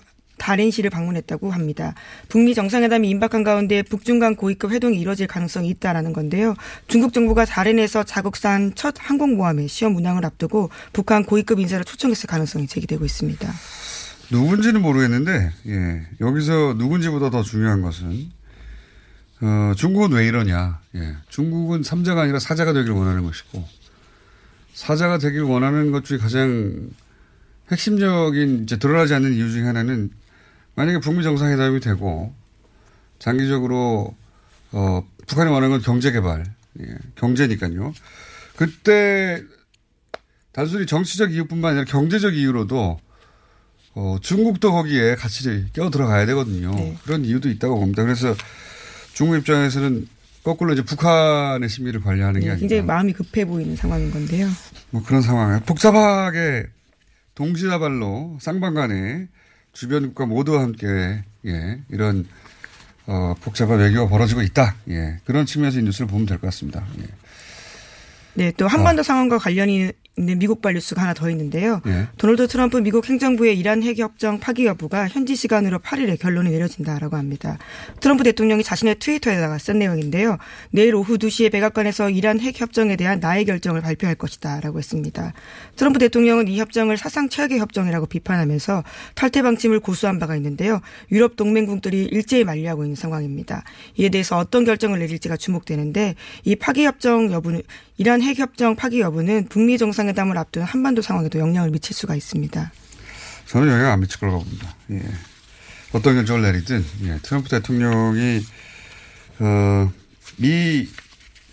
다렌시를 0.45 0.91
방문했다고 0.91 1.49
합니다. 1.49 1.95
북미 2.29 2.53
정상회담이 2.53 3.09
임박한 3.09 3.43
가운데 3.43 3.81
북중 3.81 4.19
간 4.19 4.35
고위급 4.35 4.71
회동이 4.71 4.99
이뤄질 4.99 5.25
가능성이 5.25 5.69
있다라는 5.69 6.13
건데요. 6.13 6.53
중국 6.87 7.13
정부가 7.13 7.45
다렌에서 7.45 8.03
자국산 8.03 8.75
첫 8.75 8.93
항공모함의 8.99 9.67
시험 9.67 9.95
운항을 9.95 10.23
앞두고 10.23 10.69
북한 10.93 11.25
고위급 11.25 11.59
인사를 11.59 11.83
초청했을 11.83 12.27
가능성이 12.27 12.67
제기되고 12.67 13.03
있습니다. 13.03 13.51
누군지는 14.31 14.83
모르겠는데 14.83 15.51
예. 15.65 16.07
여기서 16.21 16.75
누군지보다 16.77 17.31
더 17.31 17.41
중요한 17.41 17.81
것은 17.81 18.29
어, 19.41 19.73
중국은 19.75 20.11
왜 20.11 20.27
이러냐. 20.27 20.79
예. 20.95 21.15
중국은 21.29 21.81
삼자가 21.81 22.21
아니라 22.21 22.37
사자가 22.37 22.71
되길 22.73 22.91
원하는 22.91 23.23
것이고 23.23 23.67
사자가 24.75 25.17
되길 25.17 25.41
원하는 25.41 25.91
것 25.91 26.05
중에 26.05 26.19
가장 26.19 26.91
핵심적인 27.71 28.63
이제 28.63 28.77
드러나지 28.77 29.15
않는 29.15 29.33
이유 29.33 29.49
중에 29.49 29.63
하나는 29.63 30.11
만약에 30.75 30.99
북미 30.99 31.23
정상회담이 31.23 31.79
되고 31.79 32.33
장기적으로 33.19 34.15
어 34.71 35.07
북한이 35.27 35.49
원하는 35.49 35.69
건 35.71 35.81
경제 35.81 36.11
개발, 36.11 36.45
예, 36.81 36.85
경제니까요. 37.15 37.93
그때 38.55 39.41
단순히 40.51 40.85
정치적 40.85 41.33
이유뿐만 41.33 41.71
아니라 41.71 41.85
경제적 41.85 42.35
이유로도 42.35 42.99
어 43.95 44.17
중국도 44.21 44.73
거기에 44.73 45.15
같이 45.15 45.65
껴 45.73 45.89
들어가야 45.89 46.25
되거든요. 46.27 46.71
네. 46.75 46.97
그런 47.03 47.23
이유도 47.23 47.49
있다고 47.49 47.79
봅니다. 47.79 48.03
그래서 48.03 48.35
중국 49.13 49.37
입장에서는 49.37 50.07
거꾸로 50.43 50.73
이제 50.73 50.83
북한의 50.83 51.69
심리를 51.69 51.99
관리하는 52.01 52.41
네, 52.41 52.45
게 52.45 52.51
아니라 52.51 52.59
굉장히 52.59 52.81
마음이 52.83 53.13
급해 53.13 53.45
보이는 53.45 53.75
상황인 53.75 54.11
건데요. 54.11 54.47
뭐 54.91 55.01
그런 55.03 55.21
상황에 55.21 55.61
복잡하게 55.61 56.67
동시다발로 57.33 58.37
쌍방간에 58.41 59.27
주변 59.75 60.07
국가 60.07 60.25
모두와 60.25 60.61
함께 60.61 61.23
예, 61.45 61.79
이런 61.89 62.25
어, 63.05 63.35
복잡한 63.41 63.77
외교가 63.79 64.09
벌어지고 64.09 64.41
있다. 64.41 64.75
예, 64.89 65.19
그런 65.25 65.45
측면에서 65.45 65.79
이 65.79 65.83
뉴스를 65.83 66.07
보면 66.07 66.25
될 66.25 66.39
것 66.39 66.47
같습니다. 66.47 66.83
예. 67.01 67.05
네, 68.33 68.51
또 68.57 68.67
한반도 68.67 69.01
어. 69.01 69.03
상황과 69.03 69.37
관련이 69.37 69.91
미국발 70.17 70.73
뉴스가 70.73 71.01
하나 71.01 71.13
더 71.13 71.29
있는데요. 71.29 71.81
예. 71.87 72.07
도널드 72.17 72.47
트럼프 72.47 72.77
미국 72.77 73.07
행정부의 73.07 73.57
이란 73.59 73.83
핵 73.83 73.97
협정 73.97 74.39
파기 74.39 74.65
여부가 74.65 75.07
현지 75.07 75.35
시간으로 75.35 75.79
8일에 75.79 76.19
결론이 76.19 76.51
내려진다라고 76.51 77.17
합니다. 77.17 77.57
트럼프 77.99 78.23
대통령이 78.23 78.63
자신의 78.63 78.95
트위터에다가 78.99 79.57
쓴 79.57 79.79
내용인데요. 79.79 80.37
내일 80.71 80.95
오후 80.95 81.17
2시에 81.17 81.51
백악관에서 81.51 82.09
이란 82.09 82.39
핵 82.39 82.59
협정에 82.59 82.95
대한 82.95 83.19
나의 83.19 83.45
결정을 83.45 83.81
발표할 83.81 84.15
것이다라고 84.15 84.77
했습니다. 84.77 85.33
트럼프 85.75 85.99
대통령은 85.99 86.47
이 86.47 86.59
협정을 86.59 86.97
사상 86.97 87.27
최악의 87.27 87.59
협정이라고 87.59 88.05
비판하면서 88.05 88.83
탈퇴 89.15 89.41
방침을 89.41 89.81
고수한 89.81 90.19
바가 90.19 90.35
있는데요. 90.37 90.79
유럽 91.11 91.35
동맹국들이 91.35 92.05
일제히 92.05 92.45
만류하고 92.45 92.83
있는 92.83 92.95
상황입니다. 92.95 93.63
이에 93.97 94.09
대해서 94.09 94.37
어떤 94.37 94.63
결정을 94.63 94.99
내릴지가 94.99 95.35
주목되는데 95.35 96.15
이 96.45 96.55
파기 96.55 96.85
협정 96.85 97.31
여부는 97.31 97.61
이란 97.97 98.21
핵협정 98.21 98.75
파기 98.75 98.99
여부는 98.99 99.47
북미 99.47 99.77
정상회담을 99.77 100.37
앞둔 100.37 100.63
한반도 100.63 101.01
상황에도 101.01 101.39
영향을 101.39 101.69
미칠 101.69 101.95
수가 101.95 102.15
있습니다. 102.15 102.71
저는 103.47 103.69
영향 103.69 103.91
안 103.91 103.99
미칠 104.01 104.19
거라고 104.19 104.39
봅니다. 104.39 104.75
예. 104.91 105.01
어떤 105.93 106.15
결정을 106.15 106.41
내리든 106.41 106.85
예. 107.03 107.19
트럼프 107.21 107.49
대통령이 107.49 108.41
어, 109.39 109.91
미 110.37 110.87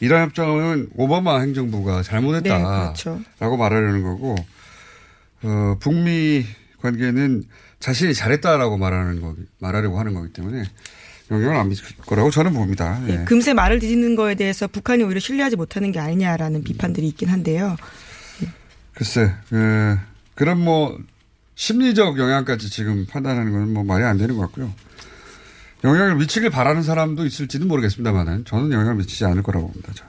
이란 0.01 0.27
협정은 0.27 0.91
오바마 0.97 1.41
행정부가 1.41 2.03
잘못했다라고 2.03 2.71
네, 2.71 3.21
그렇죠. 3.39 3.57
말하려는 3.57 4.03
거고 4.03 4.35
어, 5.43 5.77
북미 5.79 6.45
관계는 6.81 7.45
자신이 7.79 8.15
잘했다라고 8.15 8.79
말하는 8.79 9.21
거 9.21 9.37
말하려고 9.61 10.01
하는 10.01 10.15
거기 10.15 10.33
때문에 10.33 10.65
영향을 11.33 11.57
안 11.57 11.69
미칠 11.69 11.85
거라고 11.99 12.31
저는 12.31 12.53
봅니다. 12.53 13.01
예. 13.09 13.17
네, 13.19 13.25
금세 13.25 13.53
말을 13.55 13.79
뒤집는 13.79 14.17
거에 14.17 14.35
대해서 14.35 14.67
북한이 14.67 15.03
오히려 15.05 15.21
신뢰하지 15.21 15.57
못하는 15.57 15.93
게 15.93 15.99
아니냐라는 16.01 16.63
비판들이 16.65 17.07
있긴 17.09 17.29
한데요. 17.29 17.77
글쎄, 18.95 19.33
그, 19.49 19.99
그런 20.35 20.61
뭐 20.61 20.99
심리적 21.55 22.19
영향까지 22.19 22.69
지금 22.71 23.07
판단하는 23.07 23.53
건 23.53 23.69
뭐 23.73 23.85
말이 23.85 24.05
안 24.05 24.19
되는 24.19 24.37
것 24.37 24.43
같고요. 24.43 24.73
영향을 25.85 26.17
미치길 26.17 26.51
바라는 26.51 26.83
사람도 26.83 27.27
있을지는 27.27 27.67
모르겠습니다만은 27.69 28.45
저는 28.45 28.71
영향을 28.73 28.97
미치지 28.97 29.25
않을 29.25 29.43
거라고 29.43 29.69
봅니다. 29.69 29.93
자, 29.95 30.05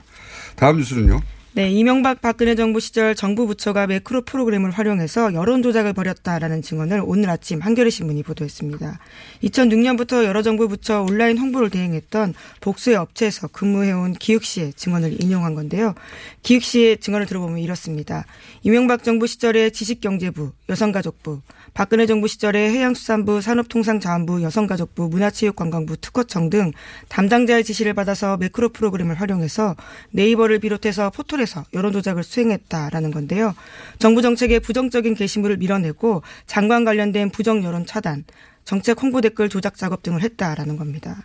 다음 0.54 0.76
뉴스는요. 0.76 1.20
네, 1.56 1.70
이명박 1.70 2.20
박근혜 2.20 2.56
정부 2.56 2.80
시절 2.80 3.14
정부 3.14 3.46
부처가 3.46 3.86
매크로 3.86 4.22
프로그램을 4.22 4.72
활용해서 4.72 5.34
여론 5.34 5.62
조작을 5.62 5.92
벌였다라는 5.92 6.62
증언을 6.62 7.00
오늘 7.06 7.30
아침 7.30 7.60
한겨레 7.60 7.90
신문이 7.90 8.24
보도했습니다. 8.24 8.98
2006년부터 9.44 10.24
여러 10.24 10.42
정부 10.42 10.66
부처 10.66 11.02
온라인 11.02 11.38
홍보를 11.38 11.70
대행했던 11.70 12.34
복수의 12.60 12.96
업체에서 12.96 13.46
근무해온 13.46 14.14
기욱 14.14 14.42
씨의 14.42 14.72
증언을 14.72 15.22
인용한 15.22 15.54
건데요. 15.54 15.94
기욱 16.42 16.64
씨의 16.64 16.98
증언을 16.98 17.26
들어보면 17.26 17.60
이렇습니다. 17.60 18.26
이명박 18.64 19.04
정부 19.04 19.28
시절에 19.28 19.70
지식경제부, 19.70 20.50
여성가족부, 20.68 21.40
박근혜 21.74 22.06
정부 22.06 22.26
시절에 22.26 22.70
해양수산부, 22.70 23.40
산업통상자원부, 23.40 24.42
여성가족부, 24.42 25.08
문화체육관광부, 25.08 25.98
특허청 25.98 26.50
등 26.50 26.72
담당자의 27.08 27.62
지시를 27.62 27.94
받아서 27.94 28.36
매크로 28.38 28.70
프로그램을 28.70 29.20
활용해서 29.20 29.76
네이버를 30.10 30.60
비롯해서 30.60 31.10
포털에 31.10 31.44
통해서 31.44 31.64
여론조작을 31.72 32.22
수행했다라는 32.22 33.10
건데요. 33.10 33.54
정부 33.98 34.22
정책의 34.22 34.60
부정적인 34.60 35.14
게시물을 35.14 35.58
밀어내고 35.58 36.22
장관 36.46 36.84
관련된 36.84 37.30
부정 37.30 37.62
여론 37.62 37.86
차단, 37.86 38.24
정책 38.64 39.02
홍보 39.02 39.20
댓글 39.20 39.48
조작 39.48 39.76
작업 39.76 40.02
등을 40.02 40.22
했다라는 40.22 40.76
겁니다. 40.76 41.24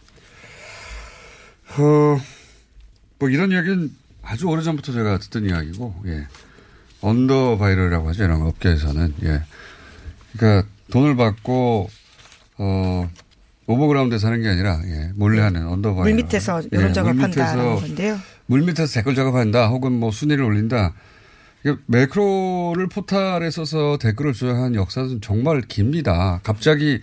어, 1.77 2.20
뭐 3.20 3.29
이런 3.29 3.51
이야기는 3.51 3.96
아주 4.24 4.48
오래전부터 4.48 4.91
제가 4.91 5.20
듣던 5.20 5.46
이야기고, 5.46 5.96
예. 6.08 6.27
under 7.01 7.58
viral이라고 7.58 8.10
하죠. 8.10 8.25
이런 8.25 8.41
업계에서는. 8.41 9.13
예. 9.24 9.44
그러니까 10.38 10.68
돈을 10.92 11.16
받고, 11.16 11.90
어, 12.58 13.10
overground에서 13.68 14.28
하는 14.28 14.42
게 14.42 14.50
아니라, 14.50 14.82
예. 14.86 15.12
몰래 15.16 15.38
네. 15.38 15.44
하는 15.44 15.68
under 15.68 15.96
viral. 15.96 16.13
물밑에서 16.14 16.64
여론 16.72 16.94
작업한다는 16.94 17.76
예, 17.78 17.80
건데요. 17.82 18.20
물 18.48 18.62
밑에서 18.62 18.92
댓글 18.94 19.14
작업한다 19.14 19.68
혹은 19.68 19.92
뭐 19.92 20.12
순위를 20.12 20.44
올린다. 20.44 20.94
매크로를 21.86 22.88
포탈에 22.88 23.52
써서 23.52 23.98
댓글을 24.00 24.34
조작한 24.34 24.76
역사는 24.76 25.22
정말 25.22 25.62
깁니다. 25.62 26.40
갑자기 26.44 27.02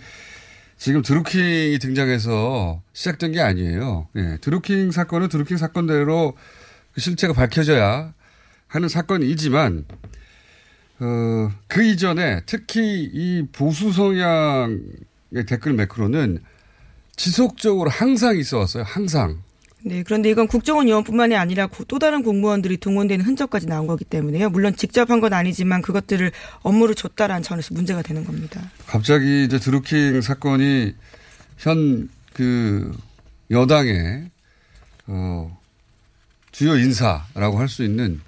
지금 0.79 1.03
드루킹이 1.03 1.79
등장해서 1.79 2.83
시작된 2.93 3.33
게 3.33 3.41
아니에요. 3.41 4.09
예, 4.17 4.39
드루킹 4.41 4.91
사건은 4.91 5.29
드루킹 5.29 5.57
사건대로 5.57 6.37
그 6.93 7.01
실체가 7.01 7.33
밝혀져야 7.33 8.13
하는 8.67 8.89
사건이지만 8.89 9.85
어, 10.99 11.51
그 11.69 11.83
이전에 11.85 12.41
특히 12.47 13.09
이 13.13 13.47
보수 13.53 13.93
성향의 13.93 14.79
댓글 15.47 15.75
매크로는 15.75 16.43
지속적으로 17.17 17.91
항상 17.91 18.37
있어 18.39 18.59
왔어요. 18.59 18.83
항상. 18.87 19.43
네, 19.83 20.03
그런데 20.03 20.31
이건 20.31 20.49
국정원 20.49 20.89
요원뿐만이 20.89 21.37
아니라 21.37 21.69
또 21.87 21.99
다른 21.99 22.23
공무원들이 22.23 22.79
동원되는 22.79 23.25
흔적까지 23.25 23.67
나온 23.67 23.87
거기 23.87 24.05
때문에요. 24.05 24.51
물론 24.51 24.75
직접 24.75 25.11
한 25.11 25.21
건 25.21 25.33
아니지만 25.33 25.81
그것들을 25.81 26.33
업무를 26.63 26.95
줬다라는 26.95 27.43
차원에서 27.43 27.73
문제가 27.75 28.03
되는 28.03 28.25
겁니다. 28.25 28.61
갑자기 28.87 29.45
이제 29.45 29.59
드루킹 29.59 30.21
사건이 30.23 30.95
현 31.59 32.09
그 32.33 32.93
여당의 33.51 34.31
어 35.07 35.59
주요 36.53 36.77
인사라고 36.77 37.59
할 37.59 37.69
수 37.69 37.83
있는 37.83 38.21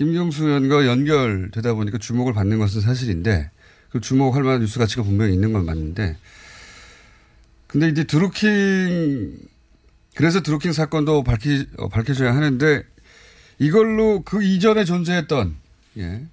김경수 0.00 0.46
의원과 0.46 0.86
연결되다 0.86 1.74
보니까 1.74 1.98
주목을 1.98 2.32
받는 2.32 2.58
것은 2.58 2.80
사실인데 2.80 3.50
그 3.90 4.00
주목할 4.00 4.42
만한 4.42 4.62
뉴스 4.62 4.78
가치가 4.78 5.02
분명히 5.02 5.34
있는 5.34 5.52
건 5.52 5.66
맞는데 5.66 6.16
근데 7.66 7.90
이제 7.90 8.04
드루킹 8.04 9.36
그래서 10.14 10.40
드루킹 10.40 10.72
사건도 10.72 11.22
밝히, 11.22 11.66
어, 11.76 11.88
밝혀져야 11.88 12.34
하는데 12.34 12.82
이걸로 13.58 14.22
그 14.22 14.42
이전에 14.42 14.84
존재했던 14.84 15.54
예. 15.98 16.24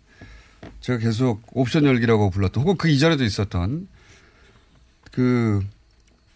제가 0.79 0.99
계속 0.99 1.41
옵션 1.51 1.83
열기라고 1.83 2.29
불렀던 2.29 2.63
혹은 2.63 2.77
그 2.77 2.87
이전에도 2.87 3.25
있었던 3.25 3.89
그 5.11 5.61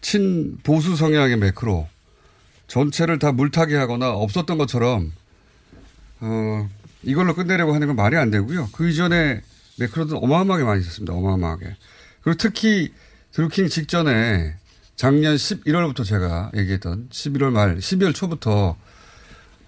친 0.01 0.57
보수 0.63 0.95
성향의 0.95 1.37
매크로 1.37 1.87
전체를 2.67 3.19
다 3.19 3.31
물타기 3.31 3.75
하거나 3.75 4.11
없었던 4.11 4.57
것처럼 4.57 5.13
어 6.19 6.69
이걸로 7.03 7.33
끝내려고 7.33 7.73
하는 7.73 7.87
건 7.87 7.95
말이 7.95 8.17
안 8.17 8.31
되고요. 8.31 8.69
그 8.71 8.89
이전에 8.89 9.41
매크로도 9.77 10.17
어마어마하게 10.17 10.63
많이 10.63 10.81
있었습니다. 10.81 11.13
어마어마하게. 11.13 11.75
그리고 12.21 12.37
특히 12.37 12.93
드루킹 13.31 13.67
직전에 13.67 14.55
작년 14.95 15.35
11월부터 15.35 16.05
제가 16.05 16.51
얘기했던 16.55 17.09
11월 17.09 17.51
말, 17.51 17.77
12월 17.77 18.13
초부터 18.13 18.77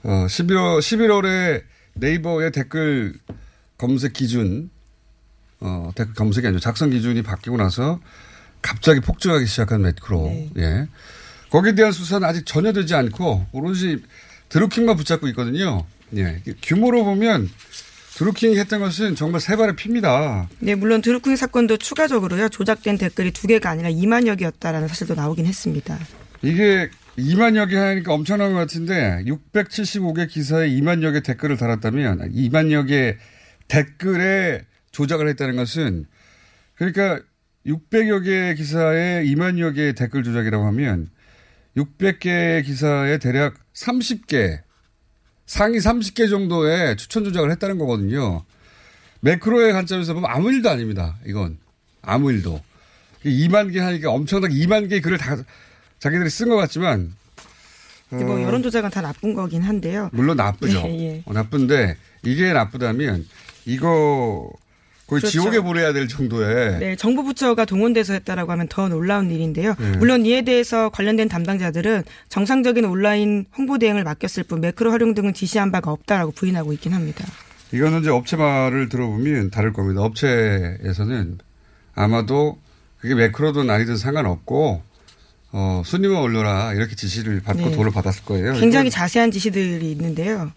어 0.04 0.26
11월 0.28 0.80
11월에 0.80 1.64
네이버의 1.96 2.52
댓글 2.52 3.16
검색 3.78 4.14
기준 4.14 4.70
어 5.60 5.92
댓글 5.96 6.14
검색이 6.14 6.46
아니죠. 6.46 6.60
작성 6.60 6.90
기준이 6.90 7.24
바뀌고 7.24 7.58
나서 7.58 8.00
갑자기 8.62 9.00
폭증하기 9.00 9.46
시작한 9.46 9.82
매크로. 9.82 10.24
네. 10.26 10.52
예. 10.58 10.88
거기에 11.50 11.76
대한 11.76 11.92
수사는 11.92 12.28
아직 12.28 12.46
전혀 12.46 12.74
되지 12.74 12.96
않고 12.96 13.48
오로지 13.52 14.04
드루킹만 14.50 14.96
붙잡고 14.98 15.28
있거든요. 15.30 15.86
예. 16.16 16.42
규모로 16.62 17.04
보면 17.06 17.50
드루킹이 18.16 18.58
했던 18.60 18.80
것은 18.80 19.16
정말 19.16 19.42
세 19.42 19.56
발의 19.56 19.76
핍니다. 19.76 20.48
네, 20.60 20.76
물론 20.76 21.02
드루킹 21.02 21.36
사건도 21.36 21.78
추가적으로요. 21.78 22.50
조작된 22.50 22.98
댓글이 22.98 23.32
두 23.32 23.48
개가 23.48 23.70
아니라 23.70 23.90
2만여 23.90 24.38
개였다라는 24.38 24.88
사실도 24.88 25.16
나오긴 25.16 25.46
했습니다. 25.46 25.98
이게 26.44 26.90
2만여 27.18 27.70
개 27.70 27.78
하니까 27.78 28.14
엄청난 28.14 28.54
것 28.54 28.60
같은데 28.60 29.24
675개 29.26 30.28
기사에 30.30 30.70
2만여 30.70 31.14
개 31.14 31.22
댓글을 31.22 31.58
달았다면 31.58 32.32
2만여 32.34 32.88
개 32.88 33.18
댓글에 33.68 34.62
조작을 34.92 35.28
했다는 35.30 35.56
것은 35.56 36.06
그러니까 36.76 37.20
600여 37.66 38.24
개 38.24 38.54
기사에 38.56 39.24
2만여 39.24 39.76
개 39.76 39.94
댓글 39.94 40.24
조작이라고 40.24 40.66
하면 40.68 41.10
600개 41.78 42.64
기사에 42.64 43.18
대략 43.20 43.56
30개 43.74 44.60
상위 45.46 45.78
30개 45.78 46.30
정도의 46.30 46.98
추천 46.98 47.24
조작을 47.24 47.52
했다는 47.52 47.78
거거든요. 47.78 48.44
매크로의 49.22 49.74
관점에서 49.74 50.14
보면 50.14 50.30
아무 50.30 50.52
일도 50.52 50.70
아닙니다. 50.70 51.18
이건. 51.26 51.58
아무 52.02 52.32
일도. 52.32 52.62
2만 53.26 53.72
개 53.72 53.80
하니까 53.80 54.12
엄청나게 54.12 54.54
2만 54.54 54.90
개 54.90 55.00
글을 55.00 55.18
다 55.18 55.38
자기들이 56.00 56.30
쓴 56.30 56.50
것 56.50 56.58
같지만. 56.58 57.16
어, 58.12 58.16
뭐 58.16 58.42
여론 58.42 58.62
조작은 58.62 58.90
다 58.90 59.02
나쁜 59.02 59.34
거긴 59.34 59.62
한데요. 59.62 60.10
물론 60.12 60.38
나쁘죠. 60.38 60.84
예, 60.88 61.00
예. 61.00 61.24
어, 61.26 61.34
나쁜데 61.34 61.98
이게 62.24 62.54
나쁘다면 62.54 63.26
이거 63.66 64.52
거의 65.14 65.22
그렇죠. 65.22 65.42
지옥에 65.42 65.60
보내야 65.60 65.94
될 65.94 66.08
정도의. 66.08 66.80
네, 66.80 66.96
정부 66.96 67.24
부처가 67.24 67.66
동원돼서 67.66 68.14
했다라고 68.14 68.52
하면 68.52 68.68
더 68.68 68.90
놀라운 68.90 69.30
일인데요. 69.30 69.76
네. 69.78 69.92
물론 69.98 70.26
이에 70.26 70.42
대해서 70.42 70.90
관련된 70.90 71.30
담당자들은 71.30 72.04
정상적인 72.30 72.86
온라인 72.86 73.46
홍보 73.56 73.78
대행을 73.78 74.04
맡겼을 74.04 74.44
뿐 74.44 74.62
매크로 74.62 74.92
활용 74.92 75.14
등은 75.14 75.34
지시한 75.36 75.72
바가 75.72 75.92
없다라고 75.92 76.32
부인하고 76.32 76.74
있긴 76.74 76.94
합니다. 76.94 77.26
이거는 77.72 78.02
이제 78.02 78.10
업체 78.10 78.38
말을 78.38 78.90
들어보면 78.90 79.52
다를 79.52 79.72
겁니다. 79.72 80.02
업체에서는 80.02 81.38
아마도 81.94 82.58
그게 82.98 83.14
매크로든 83.14 83.70
아니든 83.70 83.98
상관없고 83.98 84.82
어, 85.52 85.84
손님을 85.86 86.16
올려라 86.18 86.74
이렇게 86.74 86.96
지시를 86.96 87.42
받고 87.42 87.70
네. 87.70 87.76
돈을 87.76 87.92
받았을 87.92 88.26
거예요. 88.26 88.54
굉장히 88.54 88.90
자세한 88.90 89.30
지시들이 89.30 89.92
있는데요. 89.92 90.52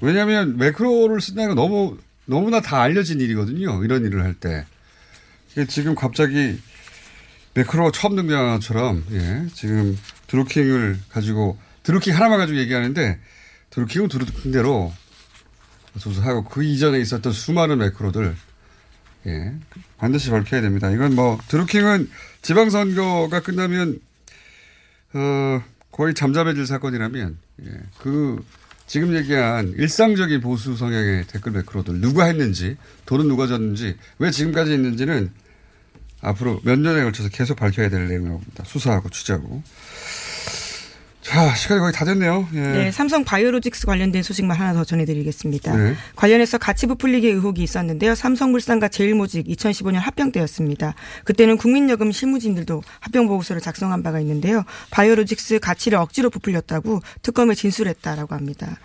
왜냐하면 0.00 0.56
매크로를 0.56 1.20
쓴다는 1.20 1.54
건 1.54 1.56
너무 1.56 1.98
너무나 2.26 2.60
다 2.60 2.82
알려진 2.82 3.20
일이거든요. 3.20 3.82
이런 3.84 4.04
일을 4.04 4.22
할 4.22 4.34
때. 4.34 4.66
지금 5.68 5.94
갑자기 5.94 6.60
매크로 7.54 7.90
처음 7.92 8.16
등장한 8.16 8.56
것처럼, 8.56 9.04
예, 9.12 9.46
지금 9.54 9.98
드루킹을 10.26 10.98
가지고, 11.08 11.58
드루킹 11.84 12.14
하나만 12.14 12.38
가지고 12.38 12.58
얘기하는데, 12.58 13.18
드루킹은 13.70 14.08
드루킹대로 14.08 14.92
조사하고 15.98 16.44
그 16.44 16.62
이전에 16.62 17.00
있었던 17.00 17.32
수많은 17.32 17.78
매크로들, 17.78 18.36
예, 19.28 19.54
반드시 19.96 20.28
밝혀야 20.30 20.60
됩니다. 20.60 20.90
이건 20.90 21.14
뭐, 21.14 21.38
드루킹은 21.48 22.10
지방선거가 22.42 23.40
끝나면, 23.40 24.00
어, 25.14 25.62
거의 25.90 26.12
잠잠해질 26.12 26.66
사건이라면, 26.66 27.38
예, 27.64 27.70
그 27.98 28.44
지금 28.86 29.14
얘기한 29.16 29.74
일상적인 29.76 30.40
보수 30.40 30.76
성향의 30.76 31.26
댓글 31.26 31.52
매크로들 31.52 32.00
누가 32.00 32.24
했는지 32.24 32.76
돈은 33.06 33.26
누가 33.26 33.46
줬는지 33.46 33.96
왜 34.18 34.30
지금까지 34.30 34.72
있는지는 34.74 35.32
앞으로 36.20 36.60
몇 36.64 36.78
년에 36.78 37.02
걸쳐서 37.02 37.28
계속 37.28 37.56
밝혀야 37.56 37.88
될 37.88 38.08
내용입니다. 38.08 38.64
수사하고 38.64 39.10
취재하고. 39.10 39.62
자, 41.26 41.52
시간이 41.56 41.80
거의 41.80 41.92
다 41.92 42.04
됐네요. 42.04 42.48
예. 42.54 42.60
네, 42.60 42.92
삼성 42.92 43.24
바이오로직스 43.24 43.86
관련된 43.86 44.22
소식만 44.22 44.56
하나 44.56 44.72
더 44.72 44.84
전해드리겠습니다. 44.84 45.76
네. 45.76 45.96
관련해서 46.14 46.56
가치 46.56 46.86
부풀리기 46.86 47.26
의혹이 47.26 47.64
있었는데요. 47.64 48.14
삼성물산과 48.14 48.86
제일모직 48.88 49.48
2015년 49.48 49.94
합병 49.96 50.30
때였습니다. 50.30 50.94
그때는 51.24 51.56
국민여금 51.56 52.12
실무진들도 52.12 52.80
합병 53.00 53.26
보고서를 53.26 53.60
작성한 53.60 54.04
바가 54.04 54.20
있는데요. 54.20 54.62
바이오로직스 54.92 55.58
가치를 55.58 55.98
억지로 55.98 56.30
부풀렸다고 56.30 57.02
특검에 57.22 57.56
진술했다라고 57.56 58.32
합니다. 58.32 58.78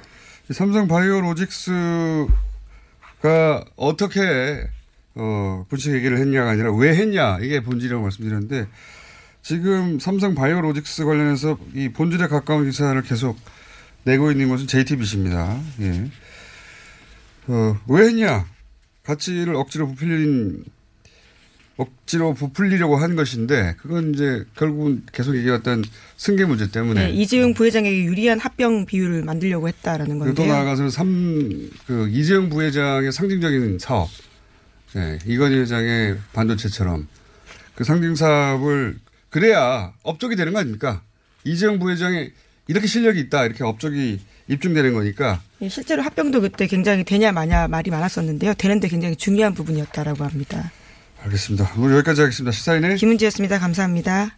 삼성 0.49 0.87
바이오로직스가 0.87 2.33
어떻게 3.75 4.67
어, 5.13 5.65
불책 5.69 5.93
얘기를 5.93 6.17
했냐가 6.17 6.49
아니라 6.51 6.73
왜 6.73 6.95
했냐 6.95 7.37
이게 7.41 7.61
본질이라고 7.61 8.01
말씀드렸는데 8.01 8.67
지금 9.41 9.99
삼성 9.99 10.35
바이오로직스 10.35 11.05
관련해서 11.05 11.57
이 11.73 11.89
본질에 11.89 12.27
가까운 12.27 12.65
기사를 12.65 13.01
계속 13.03 13.37
내고 14.03 14.31
있는 14.31 14.49
것은 14.49 14.67
JTBC입니다. 14.67 15.59
예. 15.81 16.09
어, 17.47 17.77
왜 17.87 18.07
했냐? 18.07 18.45
가치를 19.03 19.55
억지로 19.55 19.87
부풀린 19.87 20.63
억지로 21.77 22.33
부풀리려고 22.35 22.97
한 22.97 23.15
것인데 23.15 23.75
그건 23.81 24.13
이제 24.13 24.45
결국은 24.55 25.03
계속 25.11 25.35
얘기했던 25.35 25.83
승계 26.17 26.45
문제 26.45 26.69
때문에 26.69 27.07
네, 27.07 27.11
이재용 27.11 27.55
부회장에게 27.55 28.03
유리한 28.03 28.39
합병 28.39 28.85
비율을 28.85 29.23
만들려고 29.23 29.67
했다라는 29.67 30.19
그리고 30.19 30.35
또 30.35 30.43
건데요. 30.43 30.53
나아가서 30.53 30.89
삼, 30.91 31.69
그 31.87 32.07
이재용 32.09 32.49
부회장의 32.49 33.11
상징적인 33.11 33.79
사업, 33.79 34.09
예, 34.95 35.17
이건희 35.25 35.57
회장의 35.57 36.17
반도체처럼 36.33 37.07
그 37.73 37.83
상징 37.83 38.13
사업을 38.13 38.99
그래야 39.31 39.93
업적이 40.03 40.35
되는 40.35 40.53
거 40.53 40.59
아닙니까? 40.59 41.01
이재용 41.43 41.79
부회장이 41.79 42.29
이렇게 42.67 42.85
실력이 42.85 43.19
있다, 43.21 43.45
이렇게 43.45 43.63
업적이 43.63 44.19
입증되는 44.47 44.93
거니까 44.93 45.41
예, 45.61 45.69
실제로 45.69 46.03
합병도 46.03 46.41
그때 46.41 46.67
굉장히 46.67 47.03
되냐 47.03 47.31
마냐 47.31 47.67
말이 47.67 47.89
많았었는데요. 47.89 48.53
되는데 48.53 48.87
굉장히 48.87 49.15
중요한 49.15 49.53
부분이었다라고 49.53 50.23
합니다. 50.23 50.71
알겠습니다. 51.23 51.71
오늘 51.77 51.95
여기까지 51.97 52.21
하겠습니다. 52.21 52.51
시사인의 52.51 52.97
김은지였습니다. 52.97 53.59
감사합니다. 53.59 54.37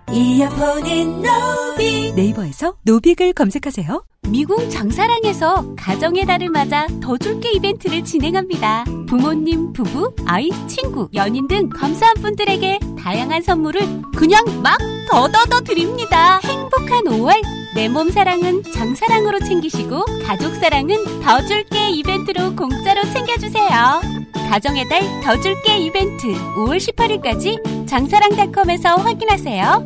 이어폰인 0.13 1.21
노빅. 1.21 2.15
네이버에서 2.15 2.75
노빅을 2.83 3.33
검색하세요. 3.33 4.03
미궁 4.27 4.69
장사랑에서 4.69 5.75
가정의 5.75 6.25
달을 6.25 6.49
맞아 6.49 6.85
더 7.01 7.17
줄게 7.17 7.51
이벤트를 7.51 8.03
진행합니다. 8.03 8.85
부모님, 9.07 9.73
부부, 9.73 10.13
아이, 10.25 10.49
친구, 10.67 11.09
연인 11.13 11.47
등 11.47 11.69
감사한 11.69 12.15
분들에게 12.15 12.79
다양한 12.99 13.41
선물을 13.41 13.81
그냥 14.15 14.43
막 14.61 14.77
더더더 15.09 15.61
드립니다. 15.61 16.39
행복한 16.43 17.03
5월 17.05 17.60
내 17.75 17.87
몸 17.87 18.09
사랑은 18.09 18.63
장사랑으로 18.73 19.39
챙기시고 19.39 20.03
가족 20.25 20.55
사랑은 20.55 20.95
더 21.23 21.41
줄게 21.45 21.89
이벤트로 21.89 22.55
공짜로 22.55 23.01
챙겨주세요. 23.13 24.01
가정의 24.49 24.85
달 24.89 25.01
더 25.23 25.39
줄게 25.39 25.77
이벤트 25.77 26.27
5월 26.57 26.77
18일까지 26.77 27.87
장사랑닷컴에서 27.87 28.95
확인하세요. 28.95 29.85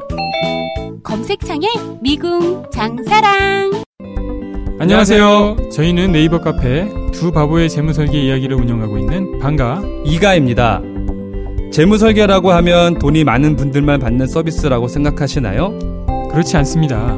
검색창에 1.03 1.67
미궁 2.01 2.63
장사랑 2.71 3.71
안녕하세요. 4.79 5.69
저희는 5.71 6.11
네이버 6.11 6.41
카페 6.41 6.87
두 7.11 7.31
바보의 7.31 7.69
재무설계 7.69 8.19
이야기를 8.19 8.57
운영하고 8.57 8.97
있는 8.97 9.37
방가 9.39 9.81
이가입니다. 10.05 10.81
재무설계라고 11.71 12.51
하면 12.53 12.97
돈이 12.99 13.23
많은 13.23 13.55
분들만 13.55 13.99
받는 13.99 14.27
서비스라고 14.27 14.87
생각하시나요? 14.87 15.77
그렇지 16.31 16.57
않습니다. 16.57 17.17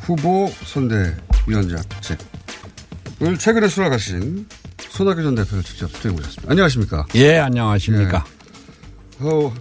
후보 0.00 0.48
선대위원장직을 0.64 2.16
최근에 3.38 3.68
수락하신 3.68 4.46
손학규 4.78 5.22
전 5.22 5.34
대표를 5.34 5.62
직접 5.62 5.90
수행해 5.90 6.16
보셨습니다. 6.16 6.50
안녕하십니까? 6.50 7.06
예, 7.14 7.38
안녕하십니까? 7.38 8.24
예. 9.22 9.24
어, 9.26 9.52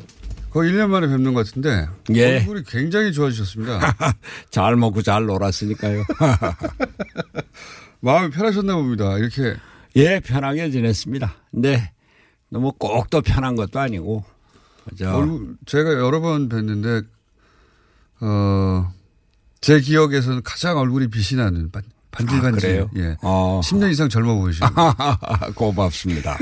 거의 0.49 0.71
1년 0.71 0.87
만에 0.87 1.07
뵙는 1.07 1.33
것 1.33 1.45
같은데 1.45 1.87
예. 2.15 2.37
얼굴이 2.39 2.63
굉장히 2.67 3.11
좋아지셨습니다. 3.13 3.95
잘 4.49 4.75
먹고 4.75 5.01
잘 5.01 5.25
놀았으니까요. 5.25 6.03
마음이 8.01 8.31
편하셨나 8.31 8.75
봅니다. 8.75 9.17
이렇게 9.17 9.55
예, 9.95 10.19
편하게 10.21 10.71
지냈습니다. 10.71 11.33
근데 11.51 11.91
너무 12.49 12.71
꼭 12.71 13.09
또 13.09 13.21
편한 13.21 13.55
것도 13.55 13.79
아니고 13.79 14.23
그죠. 14.89 15.09
얼굴, 15.11 15.55
제가 15.65 15.93
여러 15.93 16.19
번 16.21 16.47
뵀는데 16.49 17.05
어, 18.21 18.91
제 19.61 19.79
기억에서는 19.79 20.41
가장 20.43 20.77
얼굴이 20.77 21.07
빛이 21.09 21.39
나는 21.41 21.71
반, 21.71 21.83
반질반질. 22.11 22.81
아? 22.81 22.87
예. 22.97 23.17
어. 23.21 23.61
10년 23.63 23.91
이상 23.91 24.09
젊어 24.09 24.35
보이시고. 24.35 24.67
고맙습니다. 25.55 26.37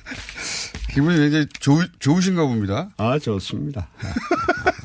기분이 0.92 1.18
굉장히 1.18 1.46
좋, 1.58 1.80
좋으신가 1.98 2.42
봅니다. 2.42 2.90
아, 2.96 3.18
좋습니다. 3.18 3.88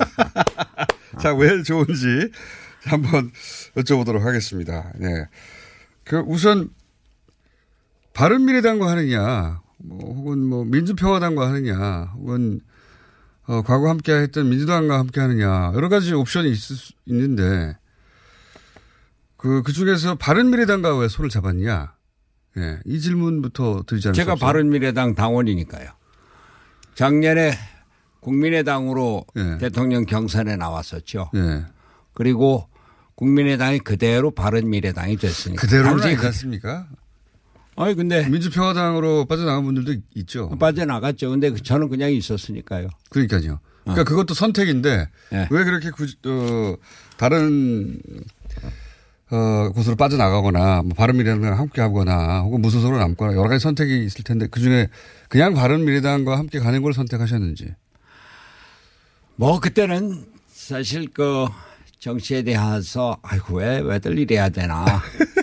자, 1.20 1.34
왜 1.34 1.64
좋은지 1.64 2.32
한번 2.84 3.32
여쭤보도록 3.76 4.22
하겠습니다. 4.22 4.92
네. 4.96 5.08
그 6.04 6.18
우선 6.28 6.70
바른미래당과 8.14 8.90
하느냐, 8.92 9.62
뭐 9.78 10.14
혹은 10.14 10.46
뭐 10.46 10.64
민주평화당과 10.66 11.48
하느냐, 11.48 12.12
혹은 12.16 12.62
어, 13.48 13.62
과거 13.62 13.90
함께 13.90 14.12
했던 14.14 14.50
민주당과 14.50 14.98
함께 14.98 15.22
하느냐, 15.22 15.72
여러 15.76 15.88
가지 15.90 16.14
옵션이 16.14 16.50
있을 16.52 16.76
수 16.76 16.94
있는데, 17.06 17.78
그, 19.38 19.62
그 19.64 19.72
중에서 19.72 20.16
바른미래당과 20.16 20.98
왜 20.98 21.08
손을 21.08 21.30
잡았냐? 21.30 21.94
예, 22.58 22.80
이 22.86 23.00
질문부터 23.00 23.84
드리지 23.86 24.08
않을까. 24.08 24.24
제가 24.24 24.36
바른미래당 24.36 25.14
당원이니까요. 25.14 25.90
작년에 26.96 27.54
국민의당으로 28.22 29.26
예. 29.36 29.58
대통령 29.60 30.06
경선에 30.06 30.56
나왔었죠. 30.56 31.30
예. 31.36 31.66
그리고 32.14 32.68
국민의당이 33.16 33.80
그대로 33.80 34.32
바른미래당이 34.32 35.18
됐으니까. 35.18 35.62
그대로는 35.62 36.02
아니지 36.04 36.16
그- 36.16 36.26
않습니까? 36.28 36.88
아니, 37.78 37.94
근데. 37.96 38.28
민주평화당으로 38.30 39.26
빠져나간 39.26 39.64
분들도 39.66 39.96
있죠. 40.16 40.50
빠져나갔죠. 40.58 41.30
근데 41.30 41.50
그- 41.50 41.62
저는 41.62 41.90
그냥 41.90 42.12
있었으니까요. 42.12 42.88
그러니까요. 43.10 43.60
그러니까 43.84 44.04
그것도 44.04 44.34
선택인데 44.34 45.10
예. 45.34 45.48
왜 45.52 45.64
그렇게 45.64 45.92
구, 45.92 46.06
어, 46.26 46.76
다른 47.18 48.00
어, 49.30 49.70
곳으로 49.74 49.96
빠져나가거나 49.96 50.82
뭐 50.84 50.94
바른미래당과 50.96 51.58
함께 51.58 51.82
하거나 51.82 52.40
혹은 52.42 52.62
무소속으로 52.62 52.98
남거나 52.98 53.34
여러 53.34 53.48
가지 53.50 53.62
선택이 53.62 54.06
있을 54.06 54.24
텐데 54.24 54.48
그 54.50 54.60
중에 54.60 54.88
그냥 55.30 55.54
바른미래당과 55.54 56.38
함께 56.38 56.60
가는 56.60 56.82
걸 56.82 56.94
선택하셨는지. 56.94 57.74
뭐 59.36 59.60
그때는 59.60 60.26
사실 60.48 61.08
그 61.14 61.46
정치에 62.00 62.42
대해서 62.44 63.18
아이고 63.22 63.58
왜 63.58 63.80
왜들 63.80 64.18
이래야 64.18 64.50
되나 64.50 64.86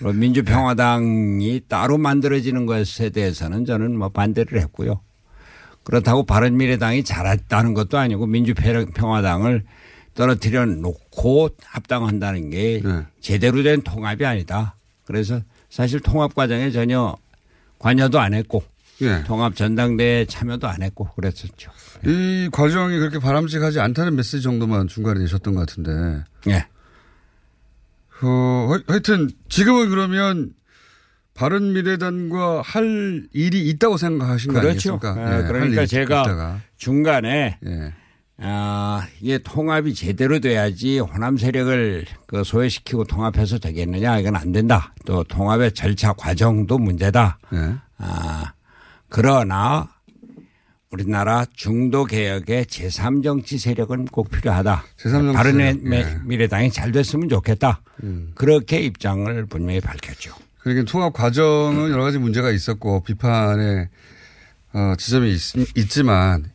민주평화당이 0.00 1.62
따로 1.68 1.98
만들어지는 1.98 2.66
것에 2.66 3.10
대해서는 3.10 3.64
저는 3.64 3.96
뭐 3.96 4.08
반대를 4.08 4.60
했고요. 4.60 5.00
그렇다고 5.84 6.24
바른미래당이 6.24 7.04
잘했다는 7.04 7.74
것도 7.74 7.98
아니고 7.98 8.26
민주평화당을 8.26 9.64
떨어뜨려 10.14 10.64
놓고 10.66 11.50
합당한다는 11.62 12.50
게 12.50 12.80
네. 12.82 13.02
제대로 13.20 13.62
된 13.62 13.82
통합이 13.82 14.24
아니다. 14.24 14.76
그래서 15.04 15.40
사실 15.68 16.00
통합 16.00 16.34
과정에 16.34 16.70
전혀 16.70 17.16
관여도 17.78 18.18
안 18.18 18.32
했고 18.32 18.62
예. 19.02 19.24
통합 19.24 19.56
전당대회 19.56 20.24
참여도 20.26 20.68
안 20.68 20.82
했고 20.82 21.08
그랬었죠. 21.16 21.70
이 22.06 22.48
과정이 22.52 22.98
그렇게 22.98 23.18
바람직하지 23.18 23.80
않다는 23.80 24.14
메시지 24.16 24.42
정도만 24.42 24.88
중간에 24.88 25.20
내셨던 25.20 25.54
것 25.54 25.60
같은데. 25.60 26.24
예. 26.48 26.66
어, 28.22 28.68
하- 28.70 28.80
하여튼 28.86 29.28
지금은 29.48 29.88
그러면 29.90 30.50
바른 31.34 31.72
미래당과 31.72 32.62
할 32.64 33.26
일이 33.32 33.68
있다고 33.68 33.96
생각하신 33.96 34.52
거 34.52 34.60
그렇죠. 34.60 34.92
아니겠습니까? 34.94 35.10
아, 35.10 35.30
예, 35.30 35.34
할 35.42 35.46
그러니까 35.46 35.86
제가 35.86 36.22
있다가. 36.22 36.60
중간에 36.76 37.58
예. 37.66 37.92
아, 38.38 39.06
이게 39.20 39.38
통합이 39.38 39.94
제대로 39.94 40.38
돼야지 40.40 40.98
호남 41.00 41.36
세력을 41.36 42.04
그 42.26 42.44
소외시키고 42.44 43.04
통합해서 43.04 43.58
되겠느냐 43.58 44.18
이건 44.18 44.36
안 44.36 44.52
된다. 44.52 44.92
또 45.06 45.24
통합의 45.24 45.72
절차 45.72 46.12
과정도 46.12 46.78
문제다. 46.78 47.38
예. 47.52 47.74
아, 47.98 48.52
그러나 49.08 49.88
우리나라 50.98 51.44
중도 51.54 52.04
개혁의 52.04 52.66
제3정치 52.66 53.58
세력은 53.58 54.04
꼭 54.06 54.30
필요하다. 54.30 54.84
제3정치 54.96 55.34
바른 55.34 55.52
세력, 55.56 55.92
예. 55.92 56.18
미래당이 56.24 56.70
잘 56.70 56.92
됐으면 56.92 57.28
좋겠다. 57.28 57.82
음. 58.04 58.30
그렇게 58.36 58.78
입장을 58.80 59.46
분명히 59.46 59.80
밝혔죠. 59.80 60.34
그러니까 60.60 60.90
통합 60.90 61.12
과정은 61.12 61.90
여러 61.90 62.04
가지 62.04 62.18
문제가 62.18 62.50
있었고 62.52 63.02
비판의 63.02 63.88
어, 64.72 64.94
지점이 64.96 65.32
있, 65.32 65.90
지만 65.90 66.52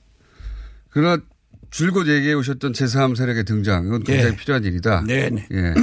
그러나 0.89 1.21
줄곧 1.69 2.07
얘기해 2.07 2.33
오셨던 2.33 2.71
제3 2.71 3.15
세력의 3.17 3.43
등장 3.43 3.85
이건 3.87 4.03
굉장히 4.03 4.31
예. 4.31 4.35
필요한 4.37 4.63
일이다. 4.63 5.03
네 5.05 5.29
네. 5.29 5.45
예. 5.51 5.73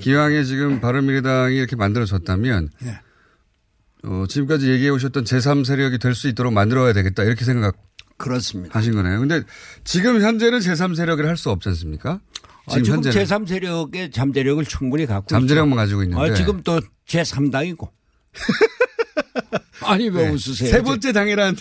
기왕에 0.00 0.44
지금 0.44 0.80
바른미래당이 0.80 1.56
이렇게 1.56 1.76
만들어졌다면 1.76 2.68
네. 2.82 3.00
어, 4.04 4.24
지금까지 4.28 4.68
얘기해 4.70 4.90
오셨던 4.90 5.24
제3 5.24 5.64
세력이 5.64 5.98
될 5.98 6.14
수 6.14 6.28
있도록 6.28 6.52
만들어야 6.52 6.92
되겠다 6.92 7.24
이렇게 7.24 7.44
생각 7.44 7.76
그렇습니다. 8.22 8.78
하신 8.78 8.94
거네요. 8.94 9.18
근데 9.20 9.42
지금 9.84 10.20
현재는 10.22 10.60
제3 10.60 10.94
세력을 10.96 11.26
할 11.26 11.36
수 11.36 11.50
없지 11.50 11.68
않습니까? 11.70 12.20
아, 12.66 12.72
지금 12.72 12.94
현재는. 12.94 13.24
제3 13.24 13.46
세력의 13.48 14.10
잠재력을 14.12 14.64
충분히 14.64 15.06
갖고 15.06 15.26
잠재력만 15.26 15.70
있죠. 15.72 15.76
가지고 15.76 16.02
있는데. 16.04 16.22
아, 16.30 16.34
지금 16.34 16.62
또 16.62 16.80
제3당이고. 17.08 17.88
아니 19.84 20.08
왜 20.08 20.28
웃으세요? 20.28 20.70
네. 20.70 20.76
세 20.78 20.82
번째 20.82 21.12
당이라는 21.12 21.54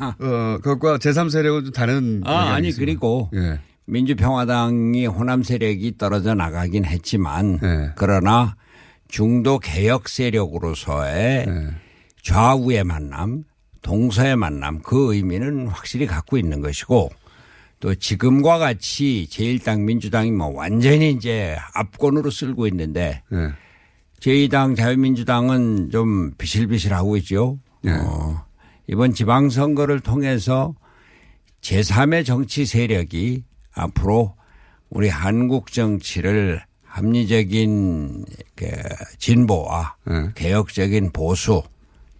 어, 0.00 0.58
그것과 0.62 0.98
제3 0.98 1.30
세력은 1.30 1.64
좀 1.64 1.72
다른 1.72 2.22
아, 2.26 2.52
아니 2.54 2.68
있습니다. 2.68 2.84
그리고 2.92 3.30
예. 3.34 3.60
민주평화당이 3.86 5.06
호남 5.06 5.42
세력이 5.42 5.96
떨어져 5.98 6.34
나가긴 6.34 6.84
했지만 6.84 7.58
네. 7.60 7.90
그러나 7.96 8.56
중도 9.08 9.58
개혁 9.58 10.08
세력으로서의 10.08 11.46
네. 11.46 11.66
좌우의 12.22 12.84
만남, 12.84 13.44
동서의 13.84 14.34
만남 14.34 14.80
그 14.80 15.14
의미는 15.14 15.68
확실히 15.68 16.06
갖고 16.06 16.36
있는 16.36 16.60
것이고 16.60 17.10
또 17.78 17.94
지금과 17.94 18.58
같이 18.58 19.28
제1당 19.30 19.82
민주당이 19.82 20.32
뭐 20.32 20.48
완전히 20.48 21.12
이제 21.12 21.56
압권으로 21.74 22.30
쓸고 22.30 22.66
있는데 22.68 23.22
예. 23.32 23.50
제2당 24.20 24.74
자유민주당은 24.74 25.90
좀 25.90 26.32
비실비실하고 26.38 27.18
있죠. 27.18 27.58
어, 27.86 28.42
이번 28.86 29.12
지방선거를 29.12 30.00
통해서 30.00 30.74
제3의 31.60 32.24
정치 32.24 32.64
세력이 32.64 33.44
앞으로 33.74 34.34
우리 34.88 35.10
한국 35.10 35.72
정치를 35.72 36.62
합리적인 36.84 38.24
그 38.54 38.66
진보와 39.18 39.96
개혁적인 40.34 41.12
보수 41.12 41.62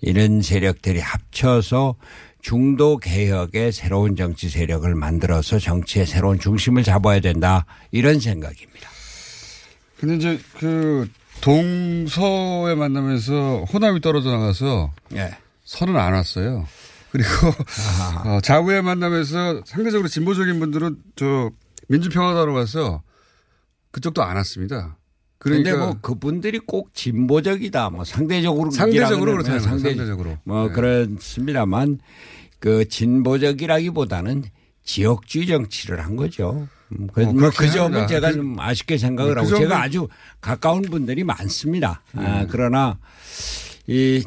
이런 0.04 0.42
세력들이 0.42 1.00
합쳐서 1.00 1.96
중도 2.40 2.98
개혁의 2.98 3.72
새로운 3.72 4.16
정치 4.16 4.48
세력을 4.48 4.94
만들어서 4.94 5.58
정치의 5.58 6.06
새로운 6.06 6.38
중심을 6.38 6.82
잡아야 6.82 7.20
된다 7.20 7.64
이런 7.90 8.20
생각입니다. 8.20 8.90
근데 9.98 10.16
이제 10.16 10.40
그 10.58 11.08
동서에 11.40 12.74
만나면서 12.74 13.64
호남이 13.72 14.00
떨어져 14.00 14.30
나가서 14.30 14.92
예. 15.14 15.36
선은 15.64 15.96
안 15.96 16.12
왔어요. 16.12 16.66
그리고 17.10 17.28
어, 18.24 18.40
좌우에 18.42 18.82
만나면서 18.82 19.62
상대적으로 19.64 20.08
진보적인 20.08 20.58
분들은 20.58 20.96
저 21.16 21.50
민주평화당으로 21.88 22.54
가서 22.54 23.02
그쪽도 23.92 24.22
안 24.22 24.36
왔습니다. 24.36 24.96
그런데 25.44 25.70
그러니까 25.72 25.86
뭐 25.92 25.98
그분들이 26.00 26.58
꼭 26.58 26.94
진보적이다. 26.94 27.90
뭐 27.90 28.02
상대적으로 28.04 28.70
상대적으로 28.70 29.32
거예요. 29.42 29.60
상대- 29.60 29.90
상대적으로. 29.90 30.38
뭐 30.44 30.68
네. 30.68 30.72
그렇습니다만 30.72 31.98
그 32.58 32.88
진보적이라기보다는 32.88 34.44
지역주의 34.84 35.46
정치를 35.46 36.02
한 36.02 36.16
거죠. 36.16 36.66
음, 36.92 37.08
그, 37.12 37.22
어, 37.24 37.32
뭐 37.32 37.50
그 37.50 37.70
점은. 37.70 38.06
제가 38.06 38.28
그- 38.30 38.34
좀 38.36 38.58
아쉽게 38.58 38.96
생각을 38.96 39.34
그 39.34 39.40
하고 39.40 39.56
제가 39.56 39.82
아주 39.82 40.08
가까운 40.40 40.80
분들이 40.82 41.24
많습니다. 41.24 42.02
아, 42.14 42.40
음. 42.42 42.48
그러나 42.50 42.98
이 43.86 44.24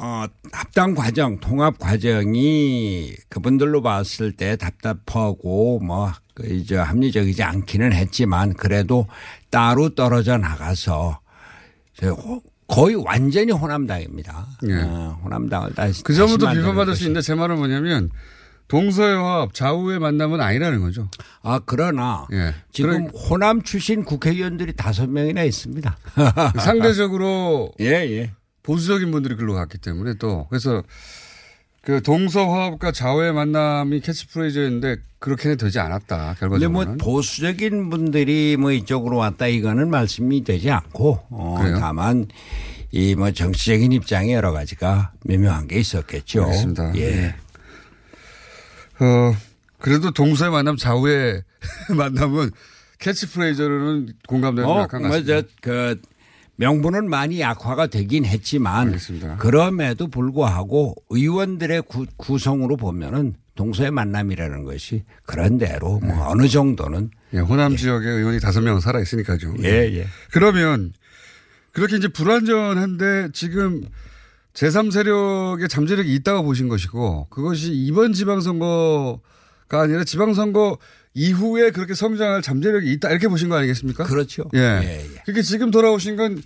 어, 0.00 0.24
합당 0.52 0.94
과정, 0.94 1.38
통합 1.38 1.78
과정이 1.78 3.14
그분들로 3.28 3.82
봤을 3.82 4.32
때 4.32 4.56
답답하고 4.56 5.80
뭐, 5.80 6.12
그 6.34 6.46
이제 6.46 6.76
합리적이지 6.76 7.42
않기는 7.42 7.92
했지만 7.92 8.54
그래도 8.54 9.06
따로 9.50 9.94
떨어져 9.94 10.38
나가서 10.38 11.20
거의 12.66 12.94
완전히 12.94 13.52
호남당입니다. 13.52 14.46
예. 14.68 14.74
어, 14.82 15.20
호남당을 15.24 15.74
다시 15.74 16.02
그 16.02 16.14
다시 16.14 16.36
비판받을 16.38 16.96
수 16.96 17.04
있는데 17.04 17.20
제 17.20 17.34
말은 17.34 17.58
뭐냐면 17.58 18.10
동서의 18.68 19.14
화합, 19.14 19.52
좌우의 19.52 19.98
만남은 19.98 20.40
아니라는 20.40 20.80
거죠. 20.80 21.10
아 21.42 21.60
그러나 21.66 22.26
예. 22.32 22.54
지금 22.72 23.08
호남 23.08 23.60
출신 23.60 24.04
국회의원들이 24.04 24.72
다섯 24.74 25.10
명이나 25.10 25.42
있습니다. 25.42 25.98
상대적으로 26.58 27.72
예, 27.80 27.86
예. 27.86 28.32
보수적인 28.62 29.10
분들이 29.10 29.34
글로 29.36 29.54
갔기 29.54 29.78
때문에 29.78 30.14
또 30.14 30.46
그래서 30.48 30.82
그 31.82 32.00
동서 32.02 32.48
화합과 32.48 32.92
좌우의 32.92 33.32
만남이 33.32 34.00
캐치프레이즈였는데 34.00 34.98
그렇게는 35.18 35.56
되지 35.56 35.80
않았다 35.80 36.36
근데 36.38 36.46
뭐 36.68 36.84
결과적으로는. 36.84 36.98
보수적인 36.98 37.90
분들이 37.90 38.56
뭐 38.58 38.70
이쪽으로 38.72 39.16
왔다 39.16 39.46
이거는 39.48 39.90
말씀이 39.90 40.44
되지 40.44 40.70
않고 40.70 41.26
어, 41.30 41.56
그래요? 41.60 41.78
다만 41.80 42.26
이 42.92 43.14
뭐 43.16 43.30
정치적인 43.32 43.90
입장에 43.92 44.34
여러 44.34 44.52
가지가 44.52 45.12
미묘한 45.24 45.66
게 45.66 45.78
있었겠죠. 45.80 46.44
알겠습니다. 46.44 46.92
예. 46.96 47.00
예. 47.00 47.34
어 49.04 49.34
그래도 49.78 50.10
동서의 50.10 50.50
만남, 50.50 50.76
좌우의 50.76 51.42
만남은 51.96 52.50
캐치프레이즈로는 52.98 54.12
공감되는 54.28 54.68
게 54.68 54.72
어, 54.72 54.74
것 54.86 54.88
같습니다. 54.88 55.08
뭐저 55.08 55.42
그 55.62 56.00
명분은 56.56 57.08
많이 57.08 57.40
약화가 57.40 57.86
되긴 57.86 58.24
했지만 58.24 58.88
알겠습니다. 58.88 59.36
그럼에도 59.36 60.08
불구하고 60.08 60.94
의원들의 61.10 61.82
구, 61.82 62.06
구성으로 62.16 62.76
보면은 62.76 63.34
동서의 63.54 63.90
만남이라는 63.90 64.64
것이 64.64 65.04
그런대로 65.24 66.00
네. 66.02 66.08
뭐 66.08 66.28
어느 66.28 66.48
정도는 66.48 67.10
예, 67.34 67.38
호남 67.38 67.76
지역에 67.76 68.08
의원이 68.08 68.40
다섯 68.40 68.60
명 68.60 68.80
살아 68.80 69.00
있으니까요. 69.00 69.54
예, 69.62 69.68
예. 69.68 70.06
그러면 70.30 70.92
그렇게 71.72 71.96
이제 71.96 72.08
불완전한데 72.08 73.30
지금 73.32 73.84
제3세력의 74.54 75.68
잠재력이 75.68 76.14
있다고 76.14 76.44
보신 76.44 76.68
것이고 76.68 77.28
그것이 77.30 77.72
이번 77.72 78.12
지방선거가 78.12 79.20
아니라 79.70 80.04
지방선거 80.04 80.78
이후에 81.14 81.70
그렇게 81.70 81.94
성장할 81.94 82.42
잠재력이 82.42 82.90
있다 82.92 83.10
이렇게 83.10 83.28
보신 83.28 83.48
거 83.48 83.56
아니겠습니까? 83.56 84.04
그렇죠. 84.04 84.44
예. 84.54 84.58
예, 84.58 85.04
예. 85.04 85.22
그렇게 85.24 85.42
지금 85.42 85.70
돌아오신 85.70 86.16
건 86.16 86.42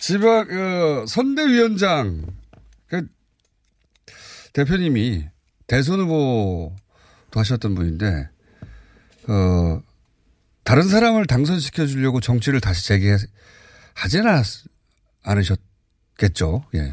지방 0.00 0.46
어, 0.50 1.06
선대위원장 1.06 2.26
그 2.86 3.06
대표님이 4.52 5.26
대선 5.66 6.00
후보도 6.00 6.74
하셨던 7.34 7.74
분인데 7.74 8.28
어 9.28 9.82
다른 10.64 10.82
사람을 10.84 11.26
당선시켜 11.26 11.86
주려고 11.86 12.20
정치를 12.20 12.60
다시 12.60 12.86
재개하지는 12.86 14.42
않으셨겠죠. 15.22 16.64
예. 16.74 16.90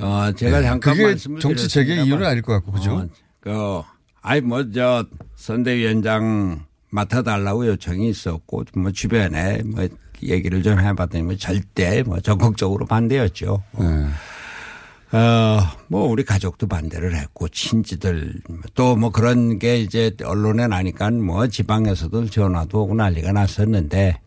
어, 0.00 0.32
제가 0.32 0.58
예. 0.58 0.62
잠깐 0.62 0.92
그게 0.92 1.06
말씀을 1.06 1.40
정치 1.40 1.68
재개 1.68 1.94
이유는 1.94 2.24
아닐 2.24 2.42
것 2.42 2.52
같고 2.54 2.72
그죠? 2.72 2.92
어, 2.92 3.08
그, 3.40 3.82
아이, 4.22 4.40
뭐, 4.40 4.70
저, 4.70 5.04
선대위원장 5.38 6.66
맡아달라고 6.90 7.66
요청이 7.68 8.08
있었고, 8.08 8.64
뭐, 8.74 8.90
주변에, 8.90 9.62
뭐, 9.64 9.86
얘기를 10.22 10.62
좀 10.64 10.80
해봤더니 10.80 11.22
뭐 11.22 11.36
절대 11.36 12.02
뭐 12.02 12.18
적극적으로 12.18 12.86
반대였죠. 12.86 13.62
네. 13.78 15.16
어, 15.16 15.60
뭐 15.86 16.06
우리 16.08 16.24
가족도 16.24 16.66
반대를 16.66 17.14
했고 17.14 17.48
친지들 17.48 18.34
또 18.74 18.96
뭐 18.96 19.10
그런 19.10 19.58
게 19.60 19.78
이제 19.78 20.10
언론에 20.24 20.66
나니까 20.66 21.10
뭐 21.12 21.46
지방에서도 21.46 22.26
전화도 22.26 22.82
오고 22.82 22.94
난리가 22.96 23.32
났었는데 23.32 24.20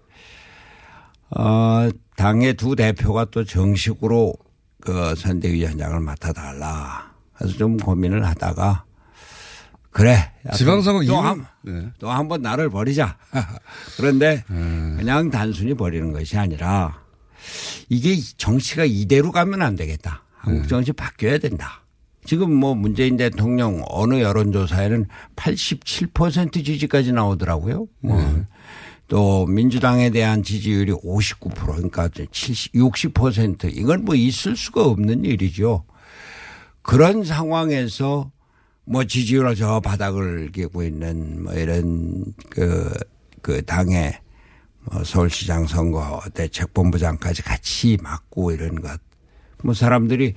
어, 1.31 1.89
당의 2.15 2.53
두 2.55 2.75
대표가 2.75 3.25
또 3.25 3.43
정식으로 3.43 4.33
그 4.79 5.13
선대위원장을 5.15 5.99
맡아달라. 5.99 7.11
그래서 7.33 7.57
좀 7.57 7.77
고민을 7.77 8.25
하다가 8.25 8.85
그래. 9.91 10.31
지방선거 10.55 10.99
또 10.99 11.03
이후- 11.03 11.15
한, 11.17 11.45
네. 11.63 11.89
또한번 11.99 12.41
나를 12.41 12.69
버리자. 12.69 13.17
그런데 13.97 14.43
그냥 14.47 15.29
단순히 15.29 15.73
버리는 15.73 16.11
것이 16.11 16.37
아니라 16.37 17.01
이게 17.89 18.15
정치가 18.37 18.85
이대로 18.85 19.31
가면 19.31 19.61
안 19.61 19.75
되겠다. 19.75 20.23
한국 20.37 20.67
정치 20.67 20.91
바뀌어야 20.93 21.37
된다. 21.37 21.83
지금 22.25 22.53
뭐 22.53 22.73
문재인 22.75 23.17
대통령 23.17 23.83
어느 23.87 24.21
여론조사에는 24.21 25.07
87% 25.35 26.65
지지까지 26.65 27.11
나오더라고요. 27.11 27.87
뭐. 28.01 28.45
또 29.07 29.45
민주당에 29.45 30.09
대한 30.09 30.41
지지율이 30.41 30.93
59% 30.93 31.53
그러니까 31.53 32.07
70, 32.31 32.73
60% 32.73 33.75
이건 33.75 34.05
뭐 34.05 34.15
있을 34.15 34.55
수가 34.55 34.85
없는 34.85 35.25
일이죠. 35.25 35.83
그런 36.81 37.23
상황에서 37.25 38.31
뭐 38.91 39.05
지지율 39.05 39.55
저 39.55 39.79
바닥을 39.79 40.51
기고 40.51 40.83
있는 40.83 41.43
뭐 41.43 41.53
이런 41.53 42.25
그, 42.49 42.93
그 43.41 43.63
당의 43.63 44.19
뭐 44.81 45.01
서울시장 45.05 45.65
선거 45.65 46.21
대책본부장까지 46.33 47.41
같이 47.41 47.97
맡고 48.03 48.51
이런 48.51 48.81
것. 48.81 48.99
뭐 49.63 49.73
사람들이 49.73 50.33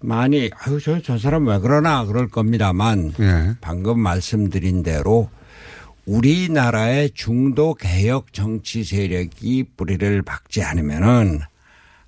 많이 0.00 0.50
아유 0.56 0.80
저, 0.80 1.02
저 1.02 1.18
사람 1.18 1.46
왜 1.48 1.58
그러나 1.58 2.06
그럴 2.06 2.28
겁니다만 2.28 3.12
방금 3.60 4.00
말씀드린 4.00 4.82
대로 4.82 5.28
우리나라의 6.06 7.10
중도 7.10 7.74
개혁 7.74 8.32
정치 8.32 8.84
세력이 8.84 9.64
뿌리를 9.76 10.22
박지 10.22 10.62
않으면은 10.62 11.40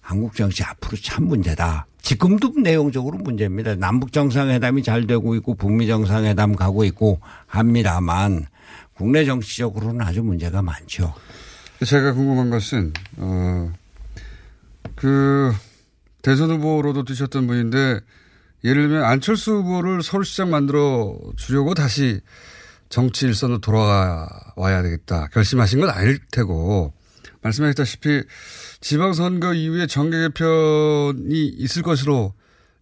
한국 0.00 0.34
정치 0.34 0.64
앞으로 0.64 0.96
참 0.96 1.24
문제다. 1.24 1.86
지금도 2.04 2.52
내용적으로 2.60 3.16
문제입니다. 3.16 3.74
남북 3.76 4.12
정상회담이 4.12 4.82
잘 4.82 5.06
되고 5.06 5.34
있고 5.36 5.54
북미 5.54 5.86
정상회담 5.86 6.54
가고 6.54 6.84
있고 6.84 7.18
합니다만 7.46 8.46
국내 8.92 9.24
정치적으로는 9.24 10.02
아주 10.02 10.22
문제가 10.22 10.60
많죠. 10.60 11.14
제가 11.84 12.12
궁금한 12.12 12.50
것은 12.50 12.92
어, 13.16 13.72
그 14.94 15.50
대선 16.20 16.50
후보로도 16.50 17.04
뛰셨던 17.04 17.46
분인데 17.46 18.00
예를 18.64 18.88
들면 18.88 19.04
안철수 19.04 19.52
후보를 19.54 20.02
서울시장 20.02 20.50
만들어 20.50 21.18
주려고 21.36 21.72
다시 21.72 22.20
정치 22.90 23.26
일선으로 23.26 23.60
돌아와야 23.60 24.82
되겠다 24.82 25.28
결심하신 25.28 25.80
건 25.80 25.88
아닐 25.88 26.18
테고 26.30 26.92
말씀하셨다시피 27.44 28.22
지방선거 28.80 29.54
이후에 29.54 29.86
정계 29.86 30.18
개편이 30.28 31.46
있을 31.58 31.82
것으로 31.82 32.34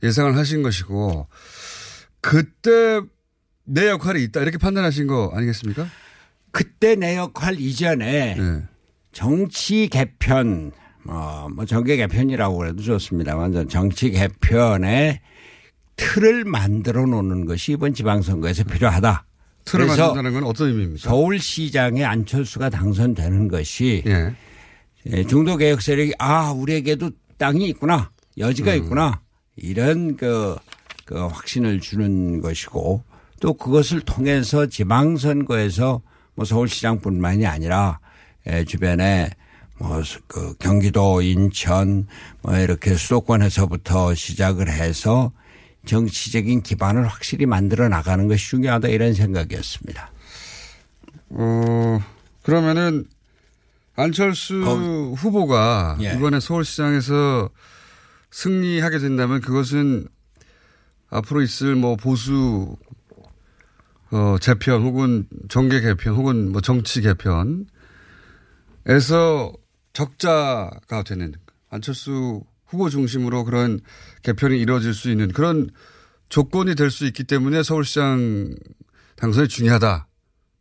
예상을 0.03 0.37
하신 0.37 0.62
것이고 0.62 1.29
그때 2.20 3.01
내 3.64 3.88
역할이 3.88 4.22
있다 4.25 4.40
이렇게 4.40 4.59
판단하신 4.59 5.07
거 5.07 5.33
아니겠습니까? 5.35 5.87
그때 6.51 6.94
내 6.94 7.16
역할 7.16 7.59
이전에 7.59 8.37
정치 9.12 9.88
개편 9.88 10.72
어, 11.07 11.48
뭐 11.55 11.64
정계 11.64 11.96
개편이라고 11.96 12.57
그래도 12.57 12.83
좋습니다. 12.83 13.37
완전 13.37 13.68
정치 13.68 14.11
개편의 14.11 15.20
틀을 15.96 16.44
만들어 16.44 17.07
놓는 17.07 17.44
것이 17.46 17.72
이번 17.72 17.92
지방선거에서 17.94 18.64
필요하다. 18.64 19.27
틀을 19.64 19.87
만든다는 19.87 20.33
건 20.33 20.44
어떤 20.44 20.68
의미입니까? 20.68 21.09
서울시장에 21.09 22.05
안철수가 22.05 22.70
당선되는 22.70 23.48
것이 23.48 24.03
예. 24.07 24.35
예, 25.07 25.25
중도 25.25 25.57
개혁 25.57 25.83
세력이 25.83 26.15
아 26.19 26.53
우리에게도 26.53 27.11
땅이 27.38 27.67
있구나. 27.69 28.11
여지가 28.38 28.75
있구나. 28.75 29.21
이런 29.57 30.17
그, 30.17 30.57
그 31.05 31.27
확신을 31.27 31.81
주는 31.81 32.41
것이고 32.41 33.03
또 33.41 33.55
그것을 33.55 34.01
통해서 34.01 34.67
지방선거에서 34.67 36.01
뭐 36.35 36.45
서울시장뿐만이 36.45 37.47
아니라 37.47 37.99
예, 38.49 38.65
주변에 38.65 39.31
뭐그 39.79 40.55
경기도 40.59 41.21
인천 41.23 42.07
뭐 42.43 42.57
이렇게 42.57 42.95
수도권에서부터 42.95 44.15
시작을 44.15 44.69
해서 44.69 45.33
정치적인 45.85 46.62
기반을 46.62 47.07
확실히 47.07 47.47
만들어 47.47 47.88
나가는 47.88 48.29
것이 48.29 48.51
중요하다 48.51 48.88
이런 48.88 49.15
생각이었습니다. 49.15 50.12
어, 51.31 52.01
그러면은 52.43 53.07
안철수 53.95 54.55
후보가 55.17 55.99
예. 56.01 56.15
이번에 56.15 56.41
서울시장에서 56.41 57.51
승리하게 58.31 58.99
된다면 58.99 59.41
그것은 59.41 60.09
앞으로 61.11 61.43
있을 61.43 61.77
뭐 61.77 61.97
보수 61.97 62.77
어, 64.11 64.37
재편 64.41 64.83
혹은 64.83 65.27
정계 65.49 65.81
개편 65.81 66.15
혹은 66.15 66.53
뭐 66.53 66.61
정치 66.61 67.01
개편에서 67.03 67.67
적자가 69.93 71.03
되는 71.05 71.35
안철수 71.71 72.43
후보 72.67 72.89
중심으로 72.89 73.45
그런 73.45 73.81
개편이 74.23 74.59
이루어질 74.59 74.95
수 74.95 75.11
있는 75.11 75.29
그런 75.33 75.71
조건이 76.31 76.75
될 76.75 76.91
수 76.91 77.05
있기 77.07 77.25
때문에 77.25 77.63
서울시장 77.63 78.55
당선이 79.17 79.49
중요하다. 79.49 80.07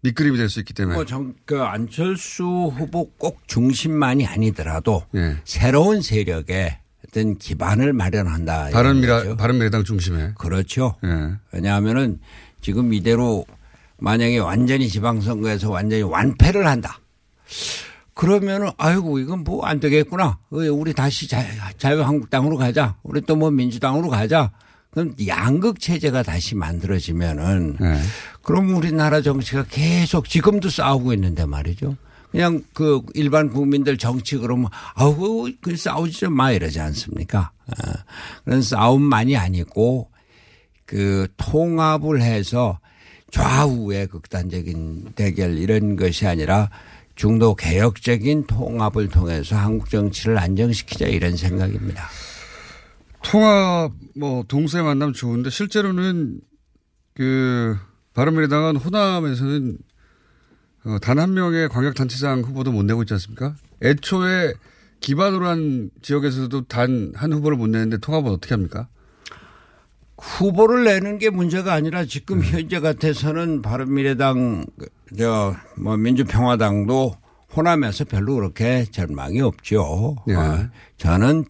밑그림이 0.03 0.37
될 0.37 0.49
수 0.49 0.59
있기 0.59 0.73
때문에. 0.73 0.95
뭐 0.95 1.05
정, 1.05 1.33
그 1.45 1.61
안철수 1.61 2.43
후보 2.43 3.09
꼭 3.17 3.41
중심만이 3.47 4.25
아니더라도 4.25 5.03
예. 5.15 5.37
새로운 5.45 6.01
세력의 6.01 6.77
어떤 7.07 7.37
기반을 7.37 7.93
마련한다. 7.93 8.69
바른미라. 8.71 9.35
바른미래당 9.35 9.83
중심에. 9.83 10.33
그렇죠. 10.37 10.95
예. 11.03 11.33
왜냐하면은 11.51 12.19
지금 12.61 12.93
이대로 12.93 13.45
만약에 13.99 14.39
완전히 14.39 14.87
지방선거에서 14.89 15.69
완전히 15.69 16.01
완패를 16.01 16.65
한다. 16.65 16.99
그러면은 18.13 18.69
아이고 18.77 19.19
이건 19.19 19.43
뭐 19.43 19.65
안 19.65 19.79
되겠구나. 19.79 20.37
어, 20.49 20.57
우리 20.71 20.93
다시 20.93 21.27
자, 21.27 21.43
자유한국당으로 21.77 22.57
가자. 22.57 22.95
우리 23.03 23.21
또 23.21 23.35
뭐 23.35 23.51
민주당으로 23.51 24.09
가자. 24.09 24.51
그럼 24.91 25.15
양극 25.25 25.79
체제가 25.79 26.21
다시 26.23 26.53
만들어지면은 26.55 27.77
네. 27.79 27.99
그럼 28.41 28.75
우리나라 28.75 29.21
정치가 29.21 29.63
계속 29.63 30.27
지금도 30.27 30.69
싸우고 30.69 31.13
있는데 31.13 31.45
말이죠. 31.45 31.95
그냥 32.31 32.61
그 32.73 33.01
일반 33.13 33.49
국민들 33.49 33.97
정치 33.97 34.37
그러면 34.37 34.67
아우 34.95 35.49
그 35.61 35.75
싸우지 35.75 36.19
좀 36.19 36.33
마 36.33 36.51
이러지 36.51 36.79
않습니까? 36.79 37.51
어, 37.67 37.91
그런 38.45 38.61
싸움만이 38.61 39.35
아니고 39.37 40.09
그 40.85 41.27
통합을 41.37 42.21
해서 42.21 42.79
좌우의 43.31 44.07
극단적인 44.07 45.13
대결 45.15 45.57
이런 45.57 45.95
것이 45.95 46.27
아니라 46.27 46.69
중도 47.15 47.55
개혁적인 47.55 48.47
통합을 48.47 49.07
통해서 49.09 49.55
한국 49.55 49.89
정치를 49.89 50.37
안정시키자 50.37 51.07
이런 51.07 51.37
생각입니다. 51.37 52.09
통합 53.23 53.91
뭐 54.15 54.43
동세 54.47 54.81
만남 54.81 55.13
좋은데 55.13 55.49
실제로는 55.49 56.41
그 57.13 57.77
바른미래당은 58.13 58.77
호남에서는 58.77 59.77
어, 60.83 60.97
단 60.99 61.19
한 61.19 61.33
명의 61.33 61.69
광역단체장 61.69 62.41
후보도 62.41 62.71
못 62.71 62.83
내고 62.83 63.03
있지 63.03 63.13
않습니까? 63.13 63.55
애초에 63.83 64.53
기반으로 64.99 65.45
한 65.47 65.89
지역에서도 66.01 66.65
단 66.67 67.11
한 67.15 67.33
후보를 67.33 67.57
못 67.57 67.67
내는데 67.67 67.97
통합은 67.97 68.31
어떻게 68.31 68.55
합니까? 68.55 68.87
후보를 70.19 70.83
내는 70.83 71.17
게 71.17 71.29
문제가 71.29 71.73
아니라 71.73 72.05
지금 72.05 72.43
현재 72.43 72.79
같아서는 72.79 73.61
바른미래당 73.61 74.65
저 75.17 75.55
뭐 75.77 75.97
민주평화당도 75.97 77.15
호남에서 77.55 78.05
별로 78.05 78.35
그렇게 78.35 78.85
전망이 78.91 79.41
없죠. 79.41 80.15
예. 80.29 80.33
어, 80.33 80.69
저는 80.97 81.45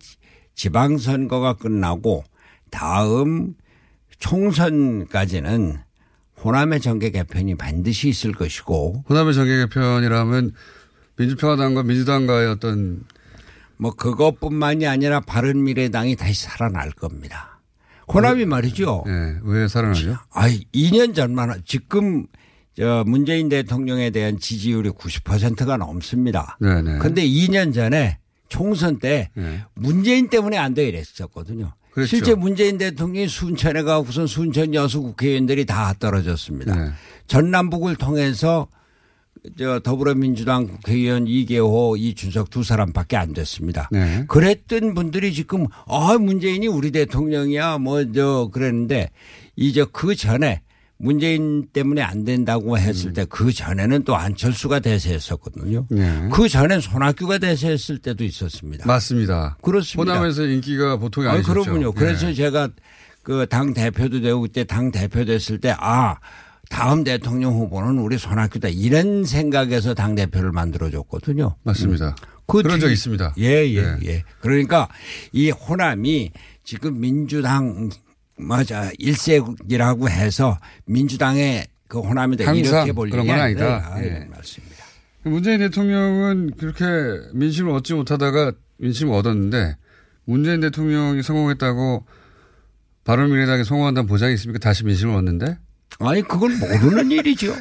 지방선거가 0.61 1.53
끝나고 1.53 2.23
다음 2.69 3.55
총선까지는 4.19 5.79
호남의 6.43 6.81
정계 6.81 7.09
개편이 7.09 7.55
반드시 7.55 8.09
있을 8.09 8.33
것이고 8.33 9.05
호남의 9.09 9.33
정계 9.33 9.57
개편이라면 9.57 10.51
민주평화당과 11.17 11.81
민주당과의 11.81 12.47
어떤 12.49 13.03
뭐 13.77 13.95
그것뿐만이 13.95 14.85
아니라 14.85 15.19
바른미래당이 15.21 16.15
다시 16.15 16.43
살아날 16.43 16.91
겁니다. 16.91 17.59
호남이 18.13 18.45
말이죠. 18.45 19.05
예, 19.07 19.39
왜 19.41 19.67
살아나죠? 19.67 20.17
아, 20.31 20.47
2년 20.47 21.15
전만 21.15 21.59
지금 21.65 22.27
저 22.77 23.03
문재인 23.07 23.49
대통령에 23.49 24.11
대한 24.11 24.37
지지율이 24.37 24.91
90%가 24.91 25.77
넘습니다. 25.77 26.59
네네. 26.61 26.99
근데 26.99 27.25
2년 27.25 27.73
전에 27.73 28.20
총선 28.51 28.99
때 28.99 29.29
문재인 29.73 30.29
때문에 30.29 30.57
안 30.57 30.73
돼 30.73 30.87
이랬었거든요. 30.87 31.73
그렇죠. 31.91 32.07
실제 32.09 32.35
문재인 32.35 32.77
대통령이 32.77 33.27
순천에 33.27 33.81
가고선 33.83 34.27
순천 34.27 34.73
여수 34.75 35.01
국회의원들이 35.01 35.65
다 35.65 35.93
떨어졌습니다. 35.99 36.75
네. 36.75 36.91
전남북을 37.27 37.95
통해서 37.95 38.67
저 39.57 39.79
더불어민주당 39.79 40.67
국회의원 40.67 41.25
이계호, 41.27 41.97
이준석 41.97 42.49
두 42.49 42.63
사람밖에 42.63 43.17
안 43.17 43.33
됐습니다. 43.33 43.89
네. 43.91 44.25
그랬던 44.27 44.93
분들이 44.93 45.33
지금 45.33 45.65
아 45.87 46.17
문재인이 46.19 46.67
우리 46.67 46.91
대통령이야 46.91 47.77
뭐 47.79 48.03
저 48.13 48.49
그랬는데 48.53 49.09
이제 49.55 49.85
그 49.91 50.15
전에 50.15 50.61
문재인 51.01 51.67
때문에 51.73 52.01
안 52.01 52.23
된다고 52.23 52.77
했을 52.77 53.13
때그 53.13 53.51
전에는 53.51 54.03
또 54.03 54.15
안철수가 54.15 54.79
대세했었거든요. 54.79 55.87
네. 55.89 56.29
그 56.31 56.47
전엔 56.47 56.79
손학규가 56.81 57.37
대세했을 57.39 57.97
때도 57.97 58.23
있었습니다. 58.23 58.85
맞습니다. 58.85 59.57
그렇습니다. 59.61 60.13
호남에서 60.13 60.43
인기가 60.45 60.97
보통이 60.97 61.27
아, 61.27 61.31
아니셨죠. 61.33 61.63
그럼요. 61.63 61.91
그래서 61.93 62.27
네. 62.27 62.33
제가 62.33 62.69
그 63.23 63.45
당 63.47 63.73
대표도 63.73 64.21
되고 64.21 64.41
그때 64.41 64.63
당 64.63 64.91
대표 64.91 65.25
됐을 65.25 65.59
때 65.59 65.75
아, 65.79 66.17
다음 66.69 67.03
대통령 67.03 67.53
후보는 67.53 67.99
우리 67.99 68.17
손학규다. 68.17 68.69
이런 68.69 69.25
생각에서 69.25 69.93
당 69.93 70.15
대표를 70.15 70.51
만들어 70.51 70.89
줬거든요. 70.89 71.55
맞습니다. 71.63 72.15
그 72.47 72.61
그런 72.63 72.75
뒤- 72.77 72.81
적 72.81 72.91
있습니다. 72.91 73.33
예, 73.39 73.67
예, 73.69 73.81
네. 73.81 73.97
예. 74.05 74.23
그러니까 74.41 74.87
이 75.31 75.49
호남이 75.51 76.31
지금 76.63 76.99
민주당 76.99 77.89
맞아 78.41 78.89
일색이라고 78.97 80.09
해서 80.09 80.57
민주당의 80.85 81.67
그 81.87 81.99
호남이다 81.99 82.51
이렇게 82.53 82.91
볼 82.93 83.09
그런 83.09 83.27
건 83.27 83.39
아니다. 83.39 83.75
아니다. 83.75 83.93
아, 83.93 84.01
예. 84.01 84.07
이런 84.07 84.29
말씀입니다. 84.29 84.85
문재인 85.23 85.59
대통령은 85.59 86.51
그렇게 86.57 86.85
민심을 87.33 87.71
얻지 87.73 87.93
못하다가 87.93 88.53
민심을 88.77 89.13
얻었는데 89.13 89.75
문재인 90.25 90.61
대통령이 90.61 91.21
성공했다고 91.21 92.05
바른미래당이 93.03 93.63
성공한다는 93.63 94.07
보장이 94.07 94.33
있습니까? 94.35 94.59
다시 94.59 94.85
민심을 94.85 95.15
얻는데? 95.15 95.57
아니 96.01 96.21
그건 96.21 96.57
모르는 96.59 97.11
일이죠. 97.11 97.53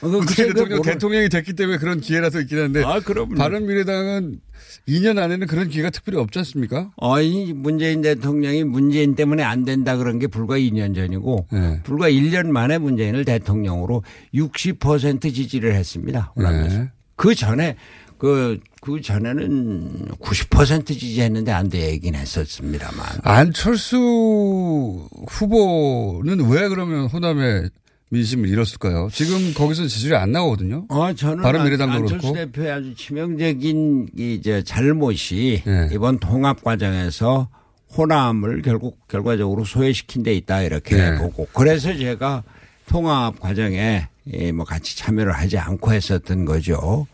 그 0.00 0.06
문재인 0.06 0.48
그거 0.48 0.64
대통령 0.64 0.82
대통령이 0.82 1.28
됐기 1.28 1.54
때문에 1.54 1.78
그런 1.78 2.00
기회라도 2.00 2.40
있긴 2.40 2.58
한데 2.58 2.82
아, 2.84 3.00
그럼요. 3.00 3.34
바른 3.34 3.66
미래당은 3.66 4.40
2년 4.88 5.18
안에는 5.18 5.46
그런 5.46 5.68
기회가 5.68 5.90
특별히 5.90 6.18
없지 6.18 6.38
않습니까? 6.40 6.92
아니 7.00 7.52
문재인 7.52 8.02
대통령이 8.02 8.64
문재인 8.64 9.14
때문에 9.14 9.42
안 9.42 9.64
된다 9.64 9.96
그런 9.96 10.18
게 10.18 10.26
불과 10.26 10.56
2년 10.58 10.94
전이고 10.94 11.48
네. 11.52 11.80
불과 11.82 12.08
1년 12.08 12.46
만에 12.48 12.78
문재인을 12.78 13.24
대통령으로 13.24 14.04
60% 14.34 15.34
지지를 15.34 15.74
했습니다. 15.74 16.32
호남에서. 16.36 16.78
네. 16.78 16.90
그 17.16 17.34
전에 17.34 17.76
그, 18.18 18.58
그 18.80 19.00
전에는 19.00 20.08
90% 20.20 20.86
지지했는데 20.86 21.52
안돼 21.52 21.90
얘기는 21.90 22.18
했었습니다만. 22.18 23.06
안철수 23.22 25.06
후보는 25.28 26.48
왜 26.50 26.68
그러면 26.68 27.06
호남에 27.06 27.68
민심을 28.10 28.48
잃었을까요? 28.48 29.08
지금 29.12 29.52
거기서 29.54 29.86
지지율이 29.88 30.16
안 30.16 30.30
나오거든요. 30.32 30.86
어, 30.88 31.12
저는 31.12 31.42
바른미래당도 31.42 31.92
안- 31.94 32.06
그렇고. 32.06 32.14
안철수 32.28 32.34
대표의 32.52 32.70
아주 32.72 32.94
치명적인 32.94 34.10
이제 34.16 34.62
잘못이 34.62 35.62
네. 35.66 35.88
이번 35.92 36.18
통합 36.20 36.62
과정에서 36.62 37.48
호남을 37.96 38.62
결국 38.62 39.06
결과적으로 39.08 39.64
소외시킨 39.64 40.22
데 40.22 40.34
있다 40.34 40.62
이렇게 40.62 40.96
네. 40.96 41.18
보고 41.18 41.48
그래서 41.52 41.96
제가 41.96 42.44
통합 42.88 43.40
과정에 43.40 44.08
예, 44.32 44.50
뭐 44.52 44.64
같이 44.64 44.96
참여를 44.96 45.32
하지 45.32 45.56
않고 45.58 45.92
했었던 45.92 46.44
거죠. 46.44 47.06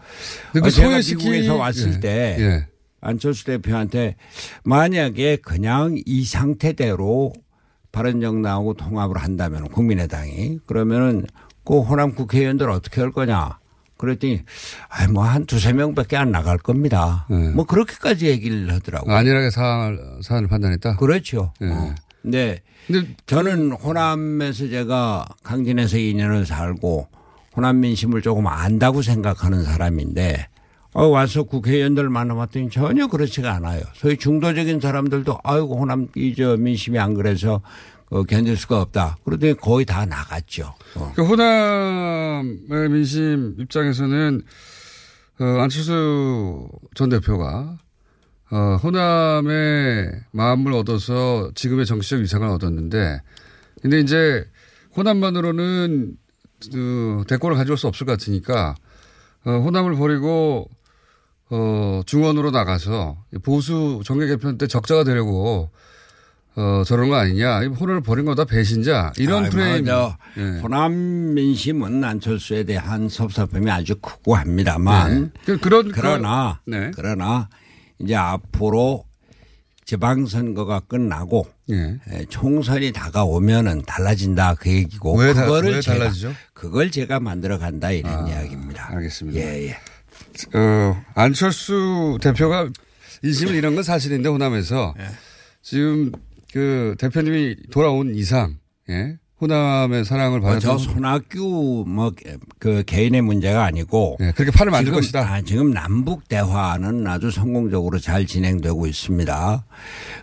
근데 0.53 0.61
어, 0.61 0.63
그 0.65 0.71
제가 0.71 0.89
소외시키- 0.89 1.17
미국에서 1.25 1.57
왔을 1.57 1.95
예. 1.97 2.01
때 2.01 2.37
예. 2.39 2.67
안철수 3.01 3.45
대표한테 3.47 4.17
만약에 4.65 5.37
그냥 5.37 5.97
이 6.07 6.25
상태대로 6.25 7.33
바른정당하고 7.93 8.75
통합을 8.75 9.19
한다면 9.19 9.69
국민의당이 9.69 10.61
그러면은 10.67 11.27
그 11.65 11.81
호남 11.81 12.15
국회의원들 12.15 12.69
어떻게 12.71 13.01
할 13.01 13.13
거냐. 13.13 13.59
그랬더니 13.99 14.41
아이 14.89 15.07
뭐한 15.07 15.47
두세 15.47 15.73
명밖에 15.73 16.17
안 16.17 16.33
나갈 16.33 16.59
겁니다. 16.59 17.27
뭐 17.55 17.65
그렇게까지 17.65 18.27
얘기를 18.27 18.73
하더라고요. 18.73 19.15
안일하게 19.15 19.51
사안을, 19.51 20.01
사안을 20.23 20.49
판단했다? 20.49 20.97
그렇죠. 20.97 21.53
예. 21.61 21.67
어. 21.67 21.95
네. 22.23 22.63
저는 23.27 23.73
호남에서 23.73 24.69
제가 24.69 25.25
강진에서 25.45 25.99
2년을 25.99 26.45
살고 26.47 27.07
호남 27.55 27.79
민심을 27.81 28.23
조금 28.23 28.49
안다고 28.49 29.03
생각하는 29.03 29.63
사람인데 29.63 30.49
어, 30.95 31.07
와서 31.07 31.45
국회의원들 31.45 32.11
만나봤더니 32.11 32.71
전혀 32.71 33.07
그렇지가 33.07 33.53
않아요. 33.55 33.81
소위 33.95 34.17
중도적인 34.17 34.81
사람들도 34.81 35.39
아이고 35.43 35.81
호남 35.81 36.09
이저 36.15 36.57
민심이 36.59 36.99
안 36.99 37.15
그래서 37.15 37.63
어, 38.11 38.23
견딜 38.25 38.57
수가 38.59 38.83
없다. 38.83 39.17
그러더니 39.25 39.55
거의 39.55 39.87
다 39.87 40.05
나갔죠. 40.05 40.75
어. 40.97 41.13
그 41.17 41.25
호남의 41.25 42.91
민심 42.91 43.55
입장에서는 43.59 44.43
어, 45.41 45.45
안철수 45.45 46.69
전 46.95 47.09
대표가 47.09 47.79
어, 48.51 48.77
호남의 48.83 50.11
마음을 50.33 50.75
얻어서 50.75 51.51
지금의 51.55 51.87
정치적 51.87 52.21
위상을 52.21 52.47
얻었는데 52.47 53.23
근데 53.81 53.99
이제 53.99 54.45
호남만으로는 54.95 56.17
그 56.71 57.25
대권을 57.29 57.57
가져올 57.57 57.79
수 57.79 57.87
없을 57.89 58.07
것 58.07 58.13
같으니까 58.13 58.75
어, 59.45 59.51
호남을 59.51 59.97
버리고 59.97 60.69
어, 61.55 62.01
중원으로 62.07 62.51
나가서 62.51 63.19
보수 63.43 64.01
정계 64.07 64.27
개편 64.27 64.57
때 64.57 64.67
적자가 64.67 65.05
되려고 65.05 65.71
어, 66.55 66.83
저런 66.87 67.09
거 67.11 67.17
아니냐. 67.17 67.63
이 67.63 67.67
호남을 67.67 68.03
버린 68.03 68.25
거다 68.27 68.45
배신자. 68.45 69.13
이런 69.19 69.45
아이, 69.45 69.51
프레임. 69.51 69.85
맞아. 69.85 70.19
예. 70.39 70.61
호남 70.61 71.35
민심은 71.35 72.05
안철수에 72.05 72.65
대한 72.65 73.09
섭섭함이 73.09 73.71
아주 73.71 73.95
크고 73.97 74.35
합니다만 74.35 75.33
네. 75.47 75.57
그런 75.57 75.91
그러나 75.93 76.61
네. 76.67 76.91
그러나 76.95 77.49
이제 77.99 78.15
앞으로 78.15 79.05
지방선거가 79.85 80.81
끝나고 80.81 81.47
예. 81.71 81.99
에, 82.11 82.25
총선이 82.29 82.93
다가오면은 82.93 83.83
달라진다 83.87 84.55
그 84.55 84.71
얘기고 84.71 85.19
왜 85.19 85.33
다- 85.35 85.45
그거를 85.45 85.73
왜 85.75 85.81
제가 85.81 85.99
달라지죠? 85.99 86.33
그걸 86.55 86.91
제가 86.91 87.21
만들어 87.21 87.59
간다 87.59 87.91
이런 87.91 88.27
이야기입니다. 88.29 88.89
알겠습니다. 88.93 89.39
예, 89.41 89.69
예. 89.69 89.77
어, 90.55 91.03
안철수 91.15 92.19
대표가 92.21 92.69
인심을 93.23 93.55
잃은 93.55 93.75
건 93.75 93.85
사실인데 93.85 94.29
호남에서 94.29 94.95
예. 94.99 95.05
지금 95.63 96.13
그 96.53 96.95
대표님이 96.99 97.57
돌아온 97.71 98.15
이상 98.15 98.59
예? 98.91 99.19
호남의 99.41 100.05
사랑을 100.05 100.41
뭐 100.41 100.51
받았던 100.51 100.79
저 100.79 100.93
손학규 100.93 101.85
뭐 101.87 102.13
그 102.63 102.85
개인의 102.87 103.23
문제가 103.23 103.65
아니고 103.65 104.19
예, 104.21 104.31
그렇게 104.37 104.53
판을 104.57 104.71
만들 104.71 104.93
지금, 104.93 105.01
것이다. 105.01 105.21
아, 105.21 105.43
지금 105.43 105.73
남북 105.73 106.29
대화는 106.29 107.05
아주 107.09 107.33
성공적으로 107.33 107.99
잘 107.99 108.25
진행되고 108.25 108.87
있습니다. 108.87 109.67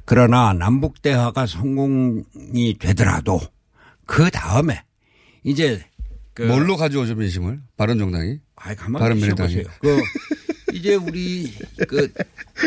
그러나 0.06 0.54
남북 0.54 1.02
대화가 1.02 1.46
성공이 1.46 2.78
되더라도 2.80 3.42
그 4.06 4.32
다음에 4.32 4.84
이제 5.44 5.84
그 6.34 6.44
뭘로 6.44 6.78
가져오죠 6.78 7.16
민심을 7.16 7.60
바른정당이? 7.76 8.40
아이 8.62 8.76
가만히. 8.76 9.20
있어보세요. 9.22 9.64
그 9.80 10.02
이제 10.74 10.96
우리 10.96 11.54
그 11.88 12.12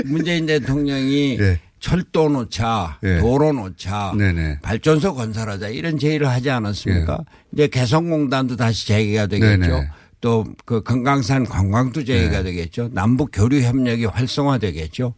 문재인 0.07 0.47
대통령이 0.47 1.39
예. 1.41 1.61
철도 1.79 2.29
놓자, 2.29 2.99
예. 3.03 3.19
도로 3.19 3.53
놓자, 3.53 4.15
네네. 4.17 4.61
발전소 4.63 5.15
건설하자 5.15 5.69
이런 5.69 5.99
제의를 5.99 6.29
하지 6.29 6.51
않았습니까? 6.51 7.25
이제 7.53 7.67
개성공단도 7.69 8.57
다시 8.57 8.87
재개가 8.87 9.27
되겠죠. 9.27 9.85
또 10.21 10.45
그 10.65 10.83
금강산 10.83 11.45
관광도 11.47 12.05
재개가 12.05 12.45
되겠죠. 12.45 12.89
남북 12.93 13.31
교류 13.33 13.61
협력이 13.61 14.05
활성화되겠죠. 14.07 15.15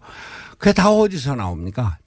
그게 0.58 0.72
다 0.72 0.90
어디서 0.90 1.34
나옵니까? 1.34 1.98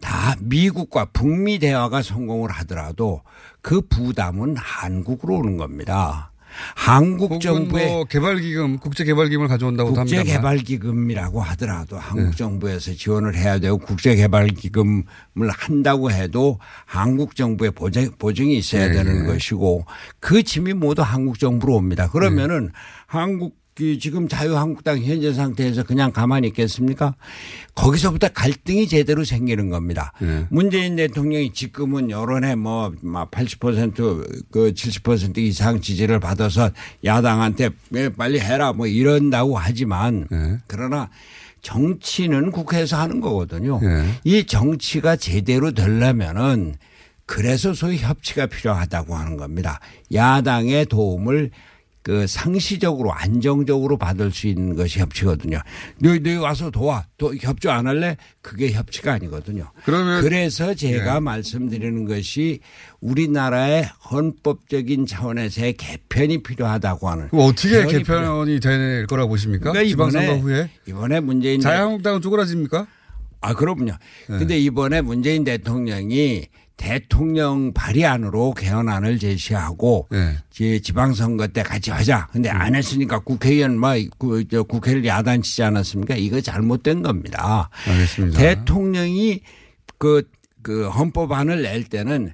다 0.00 0.34
미국과 0.40 1.06
북미 1.12 1.58
대화가 1.58 2.02
성공을 2.02 2.50
하더라도 2.50 3.22
그 3.60 3.80
부담은 3.82 4.56
한국으로 4.56 5.36
오는 5.36 5.56
겁니다. 5.58 6.27
한국 6.74 7.40
정부의 7.40 7.86
뭐 7.86 8.04
개발기금, 8.04 8.78
국제개발기금을 8.78 9.48
가져온다고도 9.48 10.00
합니다. 10.00 10.18
국제개발기금이라고 10.18 11.40
하더라도 11.40 11.98
한국 11.98 12.30
네. 12.30 12.36
정부에서 12.36 12.92
지원을 12.94 13.36
해야 13.36 13.58
되고 13.58 13.78
국제개발기금을 13.78 15.04
한다고 15.50 16.10
해도 16.10 16.58
한국 16.84 17.36
정부의 17.36 17.70
보증, 17.72 18.10
보증이 18.18 18.56
있어야 18.56 18.88
네, 18.88 18.94
되는 18.94 19.26
네. 19.26 19.32
것이고 19.32 19.84
그 20.20 20.42
짐이 20.42 20.74
모두 20.74 21.02
한국 21.02 21.38
정부로 21.38 21.74
옵니다. 21.74 22.08
그러면은 22.10 22.70
한국 23.06 23.56
그 23.78 23.96
지금 23.96 24.26
자유한국당 24.26 24.98
현재 24.98 25.32
상태에서 25.32 25.84
그냥 25.84 26.10
가만히 26.10 26.48
있겠습니까? 26.48 27.14
거기서부터 27.76 28.30
갈등이 28.30 28.88
제대로 28.88 29.22
생기는 29.22 29.68
겁니다. 29.68 30.12
네. 30.20 30.46
문재인 30.50 30.96
대통령이 30.96 31.52
지금은 31.52 32.10
여론에 32.10 32.56
뭐막80%그 32.56 34.72
70% 34.72 35.38
이상 35.38 35.80
지지를 35.80 36.18
받아서 36.18 36.70
야당한테 37.04 37.70
왜 37.90 38.08
빨리 38.08 38.40
해라 38.40 38.72
뭐 38.72 38.88
이런다고 38.88 39.56
하지만 39.56 40.26
네. 40.28 40.58
그러나 40.66 41.08
정치는 41.62 42.50
국회에서 42.50 42.98
하는 42.98 43.20
거거든요. 43.20 43.78
네. 43.80 44.12
이 44.24 44.44
정치가 44.44 45.14
제대로 45.14 45.70
되려면은 45.70 46.74
그래서 47.26 47.74
소위 47.74 47.98
협치가 47.98 48.46
필요하다고 48.46 49.14
하는 49.14 49.36
겁니다. 49.36 49.78
야당의 50.12 50.86
도움을 50.86 51.52
그 52.02 52.26
상시적으로 52.26 53.12
안정적으로 53.12 53.98
받을 53.98 54.30
수 54.30 54.46
있는 54.46 54.76
것이 54.76 54.98
협치거든요. 55.00 55.58
너희, 55.98 56.20
너희 56.20 56.36
와서 56.36 56.70
도와. 56.70 57.04
도, 57.18 57.34
협조 57.36 57.70
안 57.70 57.86
할래? 57.86 58.16
그게 58.40 58.72
협치가 58.72 59.12
아니거든요. 59.14 59.70
그러면 59.84 60.22
그래서 60.22 60.74
제가 60.74 61.14
네. 61.14 61.20
말씀드리는 61.20 62.04
것이 62.06 62.60
우리나라의 63.00 63.84
헌법적인 64.10 65.06
차원에서의 65.06 65.74
개편이 65.74 66.42
필요하다고 66.42 67.08
하는. 67.10 67.28
어떻게 67.32 67.86
필요- 67.86 67.88
개편이 67.88 68.60
될 68.60 69.06
거라고 69.06 69.28
보십니까? 69.30 69.72
그러니까 69.72 69.82
이번에 69.92 70.38
후에 70.38 70.70
이번에 70.86 71.20
문재인 71.20 71.60
자유한국당은 71.60 72.20
쪼그라집니까? 72.22 72.86
아, 73.40 73.54
그럼요. 73.54 73.84
네. 73.86 74.38
근데 74.38 74.58
이번에 74.58 75.00
문재인 75.00 75.44
대통령이 75.44 76.46
대통령 76.78 77.72
발의안으로 77.74 78.54
개헌안을 78.54 79.18
제시하고 79.18 80.06
네. 80.10 80.36
지- 80.48 80.80
지방선거 80.80 81.48
때 81.48 81.62
같이 81.62 81.90
하자. 81.90 82.28
근데 82.32 82.48
안 82.48 82.74
했으니까 82.74 83.18
국회의원 83.18 83.76
막 83.78 83.96
그, 84.18 84.46
저 84.48 84.62
국회를 84.62 85.04
야단치지 85.04 85.62
않았습니까? 85.64 86.14
이거 86.14 86.40
잘못된 86.40 87.02
겁니다. 87.02 87.68
알겠습니다. 87.86 88.38
대통령이 88.38 89.40
그, 89.98 90.22
그 90.62 90.88
헌법안을 90.88 91.62
낼 91.62 91.82
때는 91.84 92.32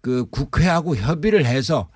그 0.00 0.24
국회하고 0.30 0.96
협의를 0.96 1.44
해서 1.44 1.88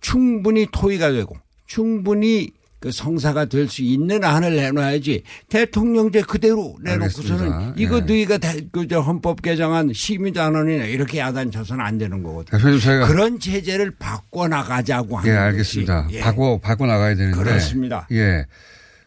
충분히 0.00 0.66
토의가 0.72 1.12
되고 1.12 1.36
충분히 1.66 2.50
그 2.82 2.90
성사가 2.90 3.44
될 3.44 3.68
수 3.68 3.80
있는 3.82 4.24
안을 4.24 4.56
내놔야지 4.56 5.22
대통령제 5.48 6.22
그대로 6.22 6.76
내놓고서는 6.82 7.52
알겠습니다. 7.52 7.74
이거 7.76 7.96
예. 7.98 8.00
너희가 8.00 8.38
그저 8.72 9.00
헌법 9.00 9.40
개정안 9.40 9.92
심의단원이나 9.94 10.86
이렇게 10.86 11.18
야단쳐서는 11.20 11.82
안 11.84 11.96
되는 11.96 12.24
거거든요. 12.24 12.78
제가 12.80 13.06
그런 13.06 13.38
체제를 13.38 13.92
바꿔 13.98 14.48
나가자고 14.48 15.16
하는 15.18 15.30
예. 15.32 15.36
알겠습니다. 15.36 16.08
예. 16.10 16.20
바꿔 16.20 16.58
바꿔 16.58 16.86
나가야 16.86 17.14
되는데 17.14 17.38
그렇습니다. 17.38 18.08
예. 18.10 18.46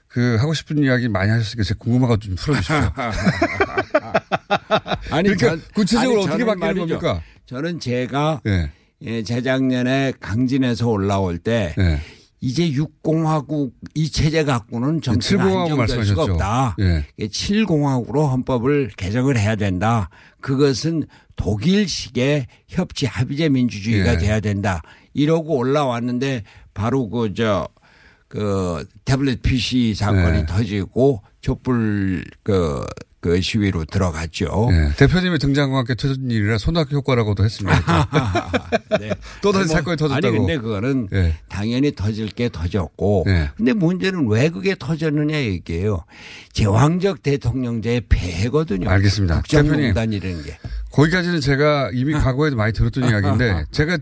그 0.07 0.37
하고 0.39 0.53
싶은 0.53 0.77
이야기 0.81 1.09
많이 1.09 1.29
하셨으니까 1.29 1.63
제가 1.63 1.77
궁금한 1.77 2.07
거좀 2.11 2.35
풀어주십시오. 2.35 2.75
아니 5.11 5.29
그러니까 5.29 5.47
전- 5.49 5.61
구체적으로 5.73 6.21
아니, 6.23 6.27
어떻게 6.29 6.45
바뀌는 6.45 6.59
말이죠. 6.67 6.99
겁니까? 6.99 7.21
저는 7.45 7.79
제가 7.81 8.41
예. 8.47 8.71
예, 9.01 9.21
재작년에 9.23 10.13
강진에서 10.21 10.87
올라올 10.87 11.37
때 11.39 11.75
예. 11.77 11.99
이제 12.45 12.69
6공화국 12.69 13.71
이 13.95 14.07
체제 14.11 14.43
갖고는 14.43 15.01
정치가 15.01 15.45
7공화국 15.45 15.79
안정될 15.79 16.05
수가. 16.05 16.23
없다. 16.23 16.75
예. 16.79 17.05
7공화국으로 17.19 18.29
헌법을 18.29 18.91
개정을 18.97 19.39
해야 19.39 19.55
된다. 19.55 20.09
그것은 20.41 21.05
독일식의 21.37 22.45
협치 22.67 23.07
합의제 23.07 23.49
민주주의가 23.49 24.13
예. 24.13 24.17
돼야 24.19 24.39
된다. 24.39 24.83
이러고 25.15 25.57
올라왔는데 25.57 26.43
바로 26.75 27.09
그 27.09 27.33
저 27.33 27.67
그 28.27 28.85
태블릿 29.05 29.41
PC 29.43 29.93
사건이 29.95 30.39
네. 30.39 30.45
터지고 30.45 31.21
촛불 31.41 32.25
그, 32.43 32.83
그 33.25 33.41
시위로 33.41 33.85
들어갔죠. 33.85 34.69
예. 34.69 34.95
대표님의 34.97 35.39
등장과 35.39 35.79
함께 35.79 35.95
터진 35.95 36.29
일이라 36.29 36.59
손학규 36.59 36.95
효과라고도 36.97 37.43
했습니다. 37.43 38.07
네. 39.01 39.09
또 39.41 39.51
다시 39.51 39.65
뭐, 39.65 39.77
사건이 39.77 39.97
터졌다고. 39.97 40.27
아니 40.27 40.37
근데 40.37 40.57
그거는 40.59 41.07
예. 41.11 41.35
당연히 41.49 41.95
터질 41.95 42.27
게 42.27 42.49
터졌고 42.49 43.23
예. 43.27 43.49
근데 43.57 43.73
문제는 43.73 44.27
왜 44.27 44.49
그게 44.49 44.75
터졌느냐 44.77 45.37
얘기예요. 45.41 46.05
제왕적 46.53 47.23
대통령제의 47.23 48.01
폐해거든요. 48.09 48.87
알겠습니다. 48.91 49.41
대표님. 49.41 49.71
국정농단이라는 49.71 50.43
게. 50.43 50.59
거기까지는 50.91 51.41
제가 51.41 51.89
이미 51.95 52.13
과거에도 52.21 52.55
많이 52.55 52.73
들었던 52.73 53.09
이야기인데 53.09 53.65
제가 53.73 53.97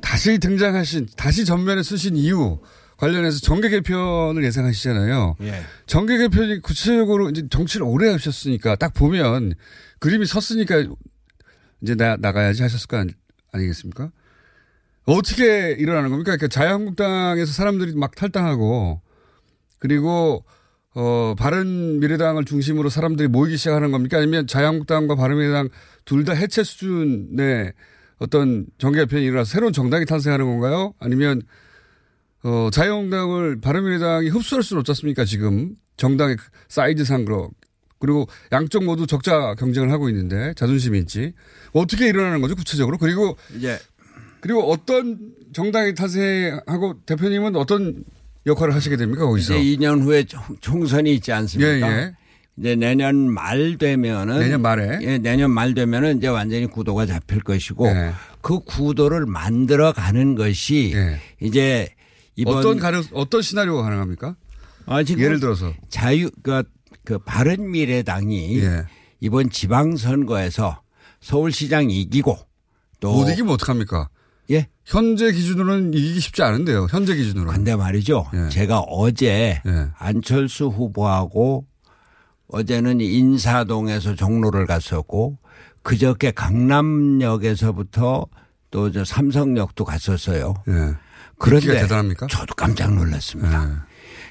다시 0.00 0.38
등장하신 0.40 1.06
다시 1.16 1.44
전면에 1.44 1.84
쓰신 1.84 2.16
이유 2.16 2.58
관련해서 3.02 3.40
정계 3.40 3.68
개편을 3.68 4.44
예상하시잖아요. 4.44 5.34
예. 5.40 5.62
정계 5.86 6.18
개편이 6.18 6.62
구체적으로 6.62 7.30
이제 7.30 7.42
정치를 7.50 7.84
오래 7.84 8.08
하셨으니까 8.12 8.76
딱 8.76 8.94
보면 8.94 9.54
그림이 9.98 10.24
섰으니까 10.24 10.84
이제 11.82 11.96
나, 11.96 12.16
나가야지 12.16 12.62
하셨을 12.62 12.86
거 12.86 12.98
아니, 12.98 13.12
아니 13.50 13.66
겠습니까? 13.66 14.12
어떻게 15.04 15.72
일어나는 15.72 16.10
겁니까? 16.10 16.36
그러니까 16.36 16.46
자유한국당에서 16.46 17.52
사람들이 17.52 17.92
막 17.96 18.14
탈당하고 18.14 19.00
그리고 19.80 20.44
어, 20.94 21.34
바른 21.36 21.98
미래당을 21.98 22.44
중심으로 22.44 22.88
사람들이 22.88 23.26
모이기 23.26 23.56
시작하는 23.56 23.90
겁니까? 23.90 24.18
아니면 24.18 24.46
자유한국당과 24.46 25.16
바른 25.16 25.38
미래당 25.38 25.70
둘 26.04 26.24
다 26.24 26.34
해체 26.34 26.62
수준의 26.62 27.72
어떤 28.18 28.66
정계 28.78 29.00
개편이 29.00 29.24
일어나서 29.24 29.50
새로운 29.50 29.72
정당이 29.72 30.04
탄생하는 30.04 30.46
건가요? 30.46 30.94
아니면 31.00 31.42
어, 32.44 32.68
자유한국당을 32.72 33.60
바른미래당이 33.60 34.28
흡수할 34.28 34.62
수는 34.62 34.80
없지 34.80 34.90
않습니까? 34.92 35.24
지금 35.24 35.76
정당의 35.96 36.36
사이즈상 36.68 37.24
그렇 37.24 37.50
그리고 37.98 38.26
양쪽 38.50 38.84
모두 38.84 39.06
적자 39.06 39.54
경쟁을 39.54 39.92
하고 39.92 40.08
있는데 40.08 40.52
자존심이 40.56 40.98
있지. 40.98 41.34
어떻게 41.72 42.08
일어나는 42.08 42.40
거죠? 42.40 42.56
구체적으로. 42.56 42.98
그리고 42.98 43.36
이제 43.56 43.78
그리고 44.40 44.72
어떤 44.72 45.20
정당이 45.52 45.94
탄생하고 45.94 47.00
대표님은 47.06 47.54
어떤 47.54 48.02
역할을 48.44 48.74
하시게 48.74 48.96
됩니까? 48.96 49.24
거기서. 49.24 49.54
이제 49.56 49.76
2년 49.78 50.02
후에 50.02 50.24
총- 50.24 50.56
총선이 50.60 51.14
있지 51.14 51.30
않습니까? 51.30 51.70
예, 51.92 51.96
예. 52.06 52.12
이제 52.56 52.74
내년 52.74 53.30
말 53.32 53.78
되면은 53.78 54.40
내년 54.40 54.62
말에? 54.62 54.98
예, 55.02 55.18
내년 55.18 55.52
말 55.52 55.74
되면은 55.74 56.18
이제 56.18 56.26
완전히 56.26 56.66
구도가 56.66 57.06
잡힐 57.06 57.40
것이고 57.40 57.86
예. 57.86 58.10
그 58.40 58.58
구도를 58.64 59.26
만들어 59.26 59.92
가는 59.92 60.34
것이 60.34 60.92
이제 61.40 61.88
이번 61.88 62.01
어떤 62.46 62.78
가능 62.78 63.02
어떤 63.12 63.42
시나리오가 63.42 63.82
가능합니까? 63.82 64.36
아, 64.86 65.02
지금 65.04 65.22
예를 65.22 65.38
들어서 65.40 65.72
자유 65.88 66.30
그, 66.42 66.62
그 67.04 67.18
바른 67.18 67.70
미래당이 67.70 68.58
예. 68.60 68.84
이번 69.20 69.50
지방 69.50 69.96
선거에서 69.96 70.80
서울시장 71.20 71.90
이기고 71.90 72.36
또 73.00 73.12
못 73.12 73.28
이기면 73.30 73.52
어떡합니까? 73.54 74.08
예. 74.50 74.68
현재 74.84 75.30
기준으로는 75.32 75.94
이기기 75.94 76.18
쉽지 76.20 76.42
않은데요. 76.42 76.86
현재 76.90 77.14
기준으로. 77.14 77.50
근데 77.52 77.76
말이죠. 77.76 78.26
예. 78.34 78.48
제가 78.48 78.80
어제 78.80 79.60
안철수 79.98 80.66
후보하고 80.66 81.66
어제는 82.48 83.00
인사동에서 83.00 84.14
종로를 84.16 84.66
갔었고 84.66 85.38
그저께 85.82 86.32
강남역에서부터 86.32 88.26
또 88.70 88.90
저 88.90 89.04
삼성역도 89.04 89.84
갔었어요. 89.84 90.54
예. 90.68 90.94
그런데 91.42 91.80
대단합니까? 91.80 92.28
저도 92.28 92.54
깜짝 92.54 92.94
놀랐습니다. 92.94 93.86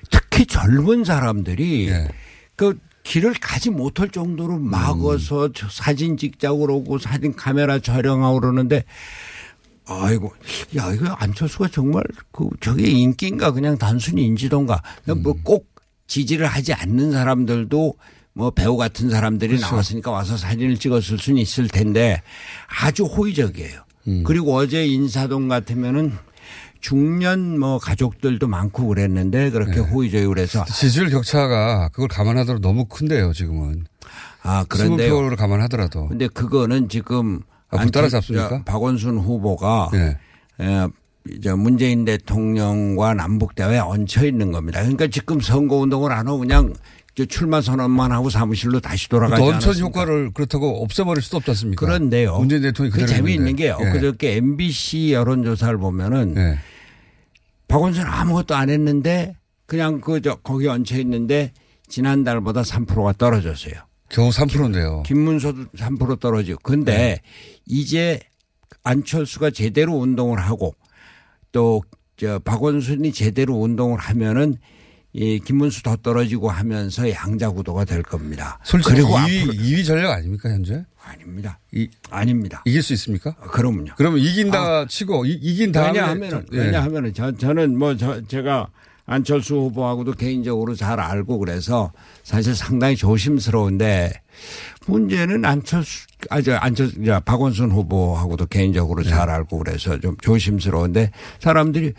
특히 0.09 0.45
젊은 0.45 1.03
사람들이 1.03 1.89
예. 1.89 2.07
그 2.55 2.77
길을 3.03 3.33
가지 3.41 3.69
못할 3.69 4.09
정도로 4.09 4.59
막어서 4.59 5.45
음. 5.47 5.51
저 5.53 5.67
사진 5.69 6.17
찍자고 6.17 6.59
그러고 6.59 6.99
사진 6.99 7.35
카메라 7.35 7.79
촬영하고 7.79 8.39
그러는데 8.39 8.83
아이고 9.87 10.31
야 10.77 10.93
이거 10.93 11.07
안철수가 11.07 11.69
정말 11.69 12.03
그 12.31 12.47
저게 12.61 12.89
인기인가 12.89 13.51
그냥 13.51 13.77
단순히 13.77 14.25
인지도인가 14.25 14.81
음. 15.09 15.23
뭐꼭 15.23 15.67
지지를 16.07 16.45
하지 16.45 16.73
않는 16.73 17.11
사람들도 17.11 17.93
뭐 18.33 18.51
배우 18.51 18.77
같은 18.77 19.09
사람들이 19.09 19.57
그렇죠. 19.57 19.71
나왔으니까 19.71 20.11
와서 20.11 20.37
사진을 20.37 20.77
찍었을 20.77 21.17
수는 21.17 21.41
있을 21.41 21.67
텐데 21.67 22.21
아주 22.81 23.03
호의적이에요. 23.03 23.81
음. 24.07 24.23
그리고 24.23 24.55
어제 24.55 24.85
인사동 24.85 25.47
같으면은 25.47 26.17
중년 26.81 27.59
뭐 27.59 27.77
가족들도 27.77 28.47
많고 28.47 28.87
그랬는데 28.87 29.51
그렇게 29.51 29.75
네. 29.75 29.79
호의적이고 29.79 30.33
그래서 30.33 30.65
지지율 30.65 31.09
격차가 31.09 31.89
그걸 31.89 32.07
감안하더라도 32.07 32.61
너무 32.61 32.85
큰데요, 32.85 33.31
지금은. 33.33 33.85
아 34.43 34.65
그런데요. 34.67 35.15
20표를 35.15 35.37
감안하더라도. 35.37 36.07
근데 36.07 36.27
그거는 36.27 36.89
지금 36.89 37.41
아, 37.69 37.85
따라잡습니까? 37.85 38.49
저 38.49 38.63
박원순 38.63 39.19
후보가 39.19 39.91
예. 39.93 40.17
에, 40.63 40.87
이제 41.29 41.53
문재인 41.53 42.03
대통령과 42.03 43.13
남북 43.13 43.53
대화에 43.55 43.77
얹혀 43.77 44.25
있는 44.25 44.51
겁니다. 44.51 44.79
그러니까 44.79 45.07
지금 45.07 45.39
선거 45.39 45.77
운동을 45.77 46.11
안 46.11 46.27
하고 46.27 46.39
그냥 46.39 46.73
저 47.13 47.25
출마 47.25 47.61
선언만 47.61 48.11
하고 48.11 48.29
사무실로 48.29 48.79
다시 48.79 49.07
돌아가지 49.09 49.43
않았습니까? 49.43 49.81
효과를 49.81 50.31
그렇다고 50.33 50.81
없애버릴 50.81 51.21
수도 51.21 51.37
없지 51.37 51.51
않습니까? 51.51 51.85
그런데요. 51.85 52.37
문재인 52.37 52.61
대통령이 52.63 52.99
그 52.99 53.05
재미있는. 53.05 53.55
게요. 53.55 53.77
예. 53.81 53.91
그저께 53.91 54.37
MBC 54.37 55.13
여론조사를 55.13 55.77
보면은 55.77 56.33
예. 56.37 56.59
박원순 57.71 58.03
아무것도 58.05 58.55
안 58.55 58.69
했는데 58.69 59.35
그냥 59.65 60.01
그 60.01 60.21
저 60.21 60.35
거기 60.35 60.67
얹혀 60.67 60.97
있는데 60.99 61.53
지난달보다 61.87 62.61
3%가 62.61 63.13
떨어졌어요. 63.13 63.73
겨우 64.09 64.29
3%인데요. 64.29 65.03
김문수도 65.03 65.65
3% 65.77 66.19
떨어지고. 66.19 66.59
근데 66.63 66.95
네. 66.95 67.21
이제 67.65 68.19
안철수가 68.83 69.51
제대로 69.51 69.93
운동을 69.95 70.39
하고 70.39 70.75
또 71.51 71.81
저 72.21 72.37
박원순이 72.37 73.13
제대로 73.13 73.55
운동을 73.55 73.97
하면은 73.97 74.57
이 75.11 75.39
김문수 75.39 75.81
더 75.81 75.95
떨어지고 75.95 76.51
하면서 76.51 77.09
양자 77.09 77.49
구도가 77.49 77.83
될 77.83 78.03
겁니다. 78.03 78.59
솔직히 78.63 78.93
그리고 78.93 79.15
2위, 79.17 79.41
앞으로 79.41 79.53
2위 79.53 79.85
전략 79.87 80.11
아닙니까, 80.11 80.49
현재? 80.49 80.85
아닙니다. 81.03 81.59
이, 81.71 81.89
아닙니다. 82.09 82.61
이길 82.65 82.81
수 82.83 82.93
있습니까? 82.93 83.33
그럼요. 83.35 83.85
그러면 83.97 84.19
이긴다 84.19 84.87
치고, 84.87 85.25
이, 85.25 85.31
이긴 85.33 85.71
다음에. 85.71 85.99
왜냐하면은 85.99 86.45
예. 86.53 86.57
왜냐하면은 86.57 87.13
저, 87.13 87.31
저는 87.35 87.77
뭐 87.77 87.95
저, 87.97 88.21
제가 88.27 88.67
안철수 89.05 89.55
후보하고도 89.55 90.13
개인적으로 90.13 90.75
잘 90.75 90.99
알고 90.99 91.39
그래서 91.39 91.91
사실 92.23 92.55
상당히 92.55 92.95
조심스러운데 92.95 94.13
문제는 94.85 95.43
안철수 95.43 96.07
아저 96.29 96.53
안철수 96.55 97.03
저 97.03 97.19
박원순 97.19 97.71
후보하고도 97.71 98.45
개인적으로 98.45 99.03
잘 99.03 99.27
네. 99.27 99.33
알고 99.33 99.57
그래서 99.57 99.99
좀 99.99 100.15
조심스러운데 100.21 101.11
사람들이 101.39 101.93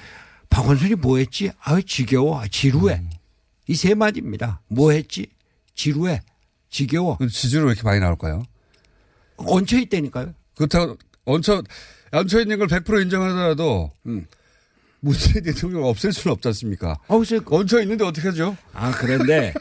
박원순이 0.49 0.95
뭐 0.97 1.19
했지? 1.19 1.51
아유 1.61 1.83
지겨워 1.83 2.45
지루해 2.51 2.95
음. 2.95 3.11
이세 3.67 3.95
마디입니다. 3.95 4.63
뭐 4.69 4.93
했지? 4.93 5.27
지루해 5.75 6.23
지겨워 6.71 7.19
지지율 7.31 7.65
왜 7.65 7.73
이렇게 7.73 7.83
많이 7.83 8.01
나올까요? 8.01 8.45
얹혀 9.47 9.79
있다니까요. 9.79 10.35
그렇다고 10.57 10.97
얹혀, 11.25 11.63
얹혀 12.13 12.41
있는 12.41 12.59
걸 12.59 12.69
100% 12.69 13.03
인정하더라도, 13.03 13.91
음. 14.07 14.27
문재인 15.01 15.43
대통령을 15.43 15.89
없앨 15.89 16.13
수는 16.13 16.33
없지 16.35 16.49
않습니까? 16.49 16.99
얹혀 17.57 17.81
있는데 17.83 18.05
어떻게 18.05 18.29
하죠? 18.29 18.57
아, 18.73 18.93
그런데, 18.93 19.53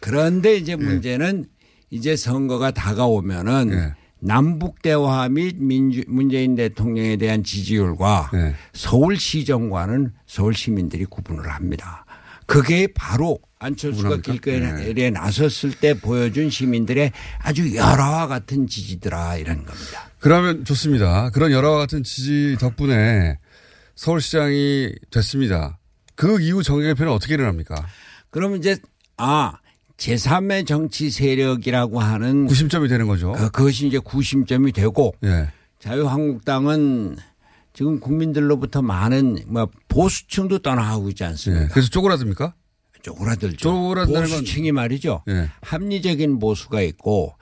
그런데 0.00 0.56
이제 0.56 0.74
문제는 0.74 1.44
이제 1.90 2.16
선거가 2.16 2.70
다가오면은 2.70 3.92
남북 4.20 4.80
대화 4.80 5.28
및 5.28 5.56
민주, 5.58 6.02
문재인 6.08 6.56
대통령에 6.56 7.16
대한 7.16 7.44
지지율과 7.44 8.30
서울 8.72 9.18
시정과는 9.18 10.14
서울 10.26 10.54
시민들이 10.54 11.04
구분을 11.04 11.48
합니다. 11.50 12.06
그게 12.46 12.86
바로 12.94 13.38
안철수가 13.66 14.18
길거리에 14.18 15.10
나섰을 15.10 15.72
때 15.72 15.94
보여준 15.94 16.50
시민들의 16.50 17.12
아주 17.40 17.74
열화와 17.74 18.26
같은 18.26 18.66
지지더라 18.68 19.36
이런 19.36 19.64
겁니다. 19.64 20.10
그러면 20.20 20.64
좋습니다. 20.64 21.30
그런 21.30 21.50
여러 21.52 21.72
같은 21.72 22.02
지지 22.02 22.56
덕분에 22.58 23.38
서울시장이 23.96 24.92
됐습니다. 25.10 25.78
그 26.14 26.40
이후 26.40 26.62
정계 26.62 26.86
개편은 26.88 27.12
어떻게 27.12 27.34
일어납니까? 27.34 27.86
그러면 28.30 28.58
이제 28.58 28.76
아 29.16 29.54
제3의 29.96 30.66
정치 30.66 31.10
세력이라고 31.10 32.00
하는 32.00 32.46
구심점이 32.46 32.88
되는 32.88 33.06
거죠. 33.06 33.32
그, 33.32 33.50
그것이 33.50 33.88
이제 33.88 33.98
구심점이 33.98 34.72
되고 34.72 35.14
예. 35.24 35.48
자유한국당은 35.78 37.16
지금 37.72 38.00
국민들로부터 38.00 38.82
많은 38.82 39.38
뭐 39.46 39.68
보수층도 39.88 40.60
떠나가고 40.60 41.08
있지 41.10 41.24
않습니까? 41.24 41.64
예. 41.64 41.68
그래서 41.68 41.88
쪼그라듭니까? 41.90 42.54
쪼그라들죠. 43.10 43.56
쪼그라드는 43.56 44.20
건- 44.20 44.22
보수층이 44.30 44.72
말이죠. 44.72 45.22
예. 45.28 45.48
합리적인 45.62 46.38
보수가 46.38 46.80
있고 46.82 47.34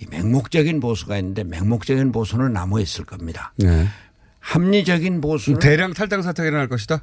이 0.00 0.06
맹목적인 0.10 0.80
보수가 0.80 1.16
있는데 1.18 1.42
맹목적인 1.44 2.12
보수는 2.12 2.52
남아 2.52 2.80
있을 2.80 3.04
겁니다. 3.04 3.52
예. 3.64 3.86
합리적인 4.40 5.20
보수는 5.20 5.58
대량 5.58 5.92
탈당 5.94 6.22
사태가 6.22 6.46
일어날 6.48 6.68
것이다? 6.68 7.02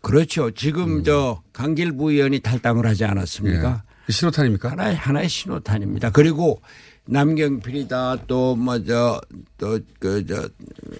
그렇죠. 0.00 0.50
지금 0.50 1.04
저 1.04 1.42
강길부 1.52 2.10
의원이 2.12 2.40
탈당을 2.40 2.86
하지 2.86 3.04
않았습니까? 3.04 3.82
예. 4.08 4.12
신호탄입니까? 4.12 4.70
하나의 4.72 4.96
하나의 4.96 5.28
신호탄입니다. 5.28 6.10
그리고 6.10 6.60
남경필이다 7.06 8.26
또 8.26 8.54
뭐저 8.56 9.20
또 9.58 9.78
그 9.98 10.24
저 10.26 10.48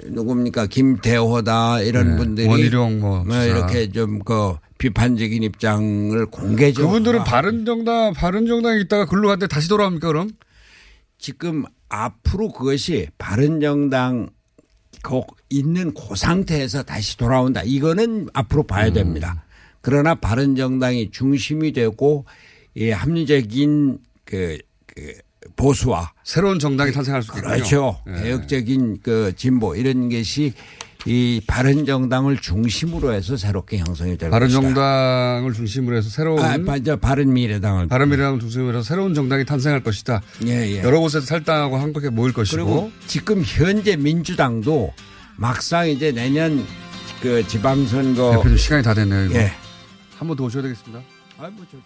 누굽니까 0.07 0.67
김태호다 0.67 1.81
이런 1.83 2.11
네. 2.11 2.17
분들이 2.17 2.49
원희룡 2.49 3.01
뭐 3.01 3.25
지사. 3.25 3.45
이렇게 3.45 3.91
좀 3.91 4.19
그 4.25 4.57
비판적인 4.79 5.45
입장을 5.45 6.27
공개적으로 6.27 6.89
그분들은 6.89 7.23
바른정당, 7.23 8.15
바른정당에 8.15 8.81
있다가 8.81 9.07
글로 9.07 9.29
갔는데 9.29 9.47
다시 9.47 9.69
돌아옵니까, 9.69 10.09
그럼? 10.09 10.31
지금 11.19 11.63
앞으로 11.89 12.49
그것이 12.51 13.07
바른정당 13.17 14.31
그 15.03 15.21
있는 15.51 15.95
그 15.95 16.17
상태에서 16.17 16.83
다시 16.83 17.17
돌아온다. 17.17 17.63
이거는 17.65 18.29
앞으로 18.33 18.65
봐야 18.65 18.89
음. 18.89 18.93
됩니다. 18.93 19.45
그러나 19.83 20.17
바른정당이 20.17 21.13
중심이 21.13 21.73
되고 21.73 22.25
이 22.75 22.91
합리적인 22.91 23.99
그, 24.25 24.59
그 24.87 25.13
보수와 25.57 26.13
새로운 26.25 26.59
정당이 26.59 26.93
탄생할 26.93 27.23
수 27.23 27.33
있군요. 27.33 27.55
그렇죠. 27.55 28.01
예. 28.09 28.23
개혁적인 28.23 28.99
그 29.03 29.33
진보 29.37 29.75
이런 29.75 30.09
것이 30.09 30.53
이 31.05 31.41
바른 31.47 31.85
정당을 31.85 32.39
중심으로 32.39 33.13
해서 33.13 33.37
새롭게 33.37 33.79
형성이 33.79 34.11
될 34.17 34.31
것이다. 34.31 34.31
바른 34.31 34.49
정당을 34.49 35.53
중심으로 35.53 35.97
해서 35.97 36.09
새로운 36.09 36.41
아, 36.41 36.57
맞아. 36.59 36.95
바른 36.97 37.33
미래당을 37.33 37.89
바른 37.89 38.09
미래당을 38.11 38.39
중심으로 38.39 38.79
해서 38.79 38.83
새로운 38.83 39.13
정당이 39.15 39.45
탄생할 39.45 39.83
것이다. 39.83 40.23
예, 40.47 40.77
예. 40.77 40.83
여러 40.83 41.01
곳에서 41.01 41.27
탈당하고 41.27 41.77
한국에 41.77 42.09
모일 42.09 42.33
것이고 42.33 42.65
그리고 42.65 42.93
지금 43.07 43.43
현재 43.45 43.97
민주당도 43.97 44.93
막상 45.37 45.89
이제 45.89 46.13
내년 46.13 46.65
그 47.21 47.47
지방선거 47.49 48.37
대표님 48.37 48.57
시간이 48.57 48.83
다 48.85 48.95
됐네요. 48.95 49.25
이거. 49.27 49.35
예. 49.41 49.53
한번 50.19 50.37
더 50.37 50.45
오셔야 50.45 50.63
되겠습니다. 50.63 51.03
아, 51.39 51.51
뭐 51.51 51.65
좋죠. 51.65 51.83